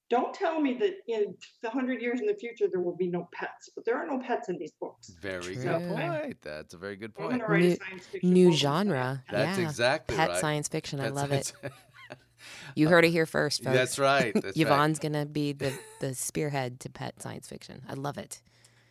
Don't 0.07 0.35
tell 0.35 0.61
me 0.61 0.75
that 0.75 0.93
in 1.07 1.35
the 1.63 1.69
hundred 1.69 1.99
years 2.01 2.21
in 2.21 2.27
the 2.27 2.35
future 2.35 2.67
there 2.71 2.81
will 2.81 2.95
be 2.95 3.07
no 3.07 3.27
pets, 3.33 3.69
but 3.75 3.85
there 3.85 3.97
are 3.97 4.05
no 4.05 4.19
pets 4.19 4.49
in 4.49 4.57
these 4.57 4.73
books. 4.79 5.09
very 5.19 5.55
True. 5.55 5.63
good 5.63 5.95
point 5.95 6.37
that's 6.41 6.73
a 6.73 6.77
very 6.77 6.95
good 6.95 7.11
I'm 7.17 7.23
point 7.23 7.39
gonna 7.41 7.51
write 7.51 7.63
New- 7.63 7.71
a 7.71 7.75
science 7.77 8.05
fiction 8.05 8.33
New 8.33 8.45
book 8.45 8.53
on 8.53 8.57
genre. 8.57 9.23
that's 9.31 9.57
yeah. 9.57 9.65
exactly 9.65 10.15
Pet 10.15 10.29
right 10.29 10.39
science 10.39 10.67
fiction. 10.67 10.99
I 10.99 11.09
That's- 11.09 11.21
love 11.21 11.31
it. 11.31 11.53
You 12.75 12.89
heard 12.89 13.05
it 13.05 13.09
here 13.09 13.25
first, 13.25 13.63
folks. 13.63 13.75
that's 13.75 13.97
right 13.97 14.31
that's 14.35 14.45
right. 14.45 14.57
Yvonne's 14.57 14.99
gonna 14.99 15.25
be 15.25 15.51
the 15.51 15.73
the 15.99 16.13
spearhead 16.13 16.79
to 16.81 16.89
pet 16.89 17.19
science 17.19 17.47
fiction. 17.47 17.81
I 17.89 17.93
love 17.93 18.19
it. 18.19 18.41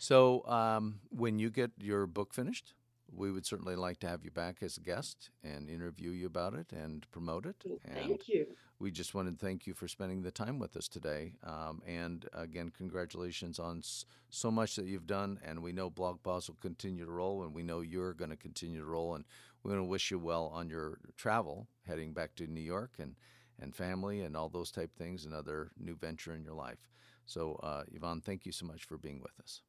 So 0.05 0.45
um, 0.47 1.01
when 1.11 1.39
you 1.39 1.51
get 1.51 1.71
your 1.79 2.07
book 2.07 2.35
finished 2.35 2.75
we 3.13 3.31
would 3.31 3.47
certainly 3.47 3.77
like 3.77 3.99
to 4.01 4.09
have 4.09 4.25
you 4.25 4.31
back 4.31 4.57
as 4.63 4.77
a 4.77 4.81
guest 4.81 5.31
and 5.43 5.69
interview 5.69 6.11
you 6.11 6.27
about 6.27 6.55
it 6.55 6.73
and 6.73 7.07
promote 7.13 7.47
it 7.47 7.65
and 7.85 7.95
Thank 7.95 8.29
you. 8.29 8.47
we 8.79 8.91
just 8.91 9.15
wanted 9.15 9.39
to 9.39 9.45
thank 9.47 9.67
you 9.67 9.75
for 9.75 9.89
spending 9.89 10.23
the 10.23 10.31
time 10.31 10.59
with 10.59 10.77
us 10.77 10.89
today. 10.89 11.35
Um, 11.45 11.83
and 11.87 12.27
again, 12.33 12.71
congratulations 12.77 13.59
on 13.59 13.79
s- 13.79 14.05
so 14.31 14.51
much 14.51 14.77
that 14.77 14.87
you've 14.87 15.07
done. 15.07 15.39
And 15.45 15.63
we 15.63 15.73
know 15.73 15.91
BlogPaws 15.91 16.49
will 16.49 16.59
continue 16.61 17.05
to 17.05 17.11
roll, 17.11 17.45
and 17.45 17.55
we 17.55 17.63
know 17.63 17.81
you're 17.81 18.15
going 18.15 18.31
to 18.31 18.37
continue 18.37 18.81
to 18.81 18.85
roll. 18.87 19.15
And 19.15 19.25
we 19.63 19.71
want 19.71 19.81
to 19.81 19.85
wish 19.89 20.11
you 20.11 20.19
well 20.19 20.47
on 20.55 20.69
your 20.69 20.99
travel, 21.17 21.69
heading 21.87 22.13
back 22.13 22.35
to 22.37 22.47
New 22.47 22.61
York 22.61 22.93
and, 22.99 23.17
and 23.61 23.75
family 23.75 24.23
and 24.23 24.37
all 24.37 24.49
those 24.49 24.71
type 24.73 24.95
things, 24.97 25.25
another 25.25 25.71
new 25.79 25.95
venture 25.97 26.35
in 26.35 26.43
your 26.43 26.55
life. 26.55 26.89
So, 27.27 27.55
uh, 27.63 27.85
Yvonne, 27.93 28.21
thank 28.23 28.47
you 28.47 28.53
so 28.53 28.67
much 28.67 28.85
for 28.85 28.99
being 28.99 29.21
with 29.21 29.39
us. 29.43 29.63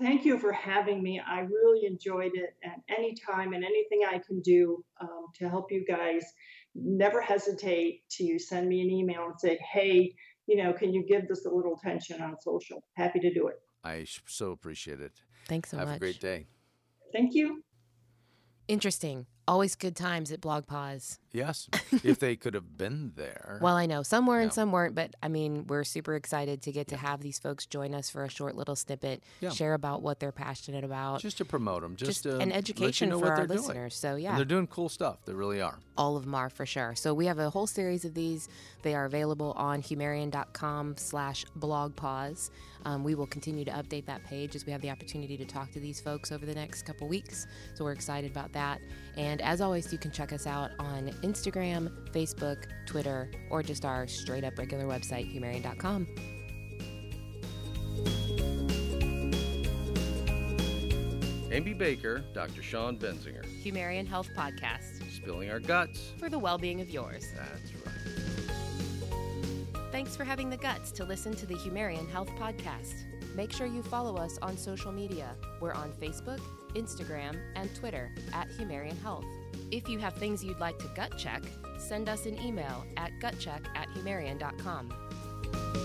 Thank 0.00 0.24
you 0.24 0.38
for 0.38 0.52
having 0.52 1.02
me. 1.02 1.20
I 1.24 1.40
really 1.40 1.86
enjoyed 1.86 2.32
it. 2.34 2.56
At 2.64 2.80
any 2.88 3.14
time 3.14 3.52
and 3.52 3.64
anything 3.64 4.00
I 4.08 4.18
can 4.18 4.40
do 4.40 4.84
um, 5.00 5.26
to 5.36 5.48
help 5.48 5.70
you 5.70 5.84
guys, 5.86 6.24
never 6.74 7.20
hesitate 7.20 8.02
to 8.10 8.38
send 8.38 8.68
me 8.68 8.80
an 8.80 8.90
email 8.90 9.26
and 9.26 9.38
say, 9.38 9.58
hey, 9.72 10.12
you 10.46 10.56
know, 10.56 10.72
can 10.72 10.92
you 10.92 11.04
give 11.06 11.28
this 11.28 11.46
a 11.46 11.50
little 11.50 11.76
attention 11.76 12.20
on 12.20 12.36
social? 12.40 12.82
Happy 12.94 13.20
to 13.20 13.32
do 13.32 13.46
it. 13.46 13.56
I 13.84 14.04
sh- 14.04 14.20
so 14.26 14.50
appreciate 14.50 15.00
it. 15.00 15.12
Thanks 15.46 15.70
so 15.70 15.78
have 15.78 15.86
much. 15.86 15.92
Have 15.94 15.96
a 15.96 16.00
great 16.00 16.20
day. 16.20 16.46
Thank 17.12 17.34
you. 17.34 17.62
Interesting. 18.66 19.26
Always 19.46 19.74
good 19.74 19.94
times 19.94 20.32
at 20.32 20.40
BlogPaws. 20.40 21.18
Yes, 21.30 21.68
if 22.04 22.18
they 22.18 22.34
could 22.36 22.54
have 22.54 22.78
been 22.78 23.12
there. 23.16 23.58
Well, 23.60 23.74
I 23.76 23.86
know 23.86 24.02
some 24.02 24.26
were 24.26 24.38
and 24.40 24.50
Yeah. 24.50 24.54
some 24.54 24.72
weren't, 24.72 24.94
but 24.94 25.14
I 25.22 25.28
mean, 25.28 25.66
we're 25.66 25.84
super 25.84 26.14
excited 26.14 26.62
to 26.62 26.72
get 26.72 26.88
to 26.88 26.96
have 26.96 27.20
these 27.20 27.38
folks 27.40 27.66
join 27.66 27.92
us 27.94 28.08
for 28.08 28.22
a 28.24 28.30
short 28.30 28.54
little 28.56 28.76
snippet, 28.76 29.22
Yeah. 29.40 29.50
share 29.50 29.74
about 29.74 30.00
what 30.00 30.20
they're 30.20 30.32
passionate 30.32 30.84
about, 30.84 31.20
just 31.20 31.36
to 31.38 31.44
promote 31.44 31.82
them, 31.82 31.96
just, 31.96 32.10
just 32.10 32.22
to 32.22 32.32
an 32.34 32.38
let 32.38 32.48
you 32.48 32.54
education 32.54 33.08
know 33.10 33.18
for 33.18 33.26
our 33.28 33.36
they're 33.38 33.46
doing. 33.48 33.58
listeners. 33.58 33.94
So, 33.96 34.10
And 34.14 34.22
yeah, 34.22 34.36
they're 34.36 34.44
doing 34.46 34.66
cool 34.68 34.88
stuff. 34.88 35.18
They 35.26 35.34
really 35.34 35.60
are. 35.60 35.78
all 35.98 36.16
of 36.16 36.24
them 36.24 36.34
are 36.34 36.48
for 36.48 36.64
sure. 36.66 36.94
So 36.94 37.12
we 37.12 37.26
have 37.26 37.38
a 37.38 37.50
whole 37.50 37.66
series 37.66 38.04
of 38.04 38.14
these. 38.14 38.48
They 38.82 38.94
are 38.94 39.04
available 39.04 39.52
on 39.56 39.82
humarian.com 39.82 40.96
slash 40.96 41.44
BlogPaws. 41.58 42.50
Um, 42.86 43.02
we 43.04 43.14
will 43.14 43.26
continue 43.26 43.64
to 43.64 43.70
update 43.70 44.04
that 44.06 44.24
page 44.24 44.54
as 44.54 44.66
we 44.66 44.72
have 44.72 44.82
the 44.82 44.90
opportunity 44.90 45.36
to 45.38 45.44
talk 45.44 45.70
to 45.72 45.80
these 45.80 46.00
folks 46.00 46.30
over 46.32 46.44
the 46.46 46.54
next 46.54 46.84
couple 46.84 47.08
weeks. 47.08 47.46
So 47.74 47.84
we're 47.84 47.92
excited 47.92 48.30
about 48.30 48.52
that. 48.52 48.80
And 49.34 49.42
as 49.42 49.60
always, 49.60 49.92
you 49.92 49.98
can 49.98 50.12
check 50.12 50.32
us 50.32 50.46
out 50.46 50.70
on 50.78 51.08
Instagram, 51.24 51.90
Facebook, 52.12 52.66
Twitter, 52.86 53.32
or 53.50 53.64
just 53.64 53.84
our 53.84 54.06
straight 54.06 54.44
up 54.44 54.56
regular 54.56 54.84
website, 54.84 55.26
humarian.com. 55.34 56.06
Amy 61.50 61.74
Baker, 61.74 62.22
Dr. 62.32 62.62
Sean 62.62 62.96
Benzinger, 62.96 63.44
Humarian 63.64 64.06
Health 64.06 64.28
Podcast 64.36 65.02
spilling 65.12 65.50
our 65.50 65.58
guts. 65.58 66.12
for 66.16 66.30
the 66.30 66.38
well 66.38 66.56
being 66.56 66.80
of 66.80 66.88
yours. 66.88 67.26
That's 67.36 67.72
right. 67.84 67.92
Thanks 69.90 70.14
for 70.14 70.22
having 70.22 70.48
the 70.48 70.58
guts 70.58 70.92
to 70.92 71.04
listen 71.04 71.34
to 71.34 71.44
the 71.44 71.54
Humarian 71.56 72.08
Health 72.08 72.30
Podcast. 72.38 73.13
Make 73.34 73.52
sure 73.52 73.66
you 73.66 73.82
follow 73.82 74.16
us 74.16 74.38
on 74.42 74.56
social 74.56 74.92
media. 74.92 75.34
We're 75.60 75.72
on 75.72 75.92
Facebook, 76.00 76.40
Instagram, 76.74 77.36
and 77.56 77.74
Twitter 77.74 78.12
at 78.32 78.48
Humarian 78.50 79.00
Health. 79.02 79.24
If 79.70 79.88
you 79.88 79.98
have 79.98 80.14
things 80.14 80.44
you'd 80.44 80.60
like 80.60 80.78
to 80.78 80.88
gut 80.94 81.18
check, 81.18 81.42
send 81.78 82.08
us 82.08 82.26
an 82.26 82.38
email 82.40 82.84
at 82.96 83.10
gutcheck 83.20 83.66
at 83.74 83.88
humarian.com. 83.88 85.83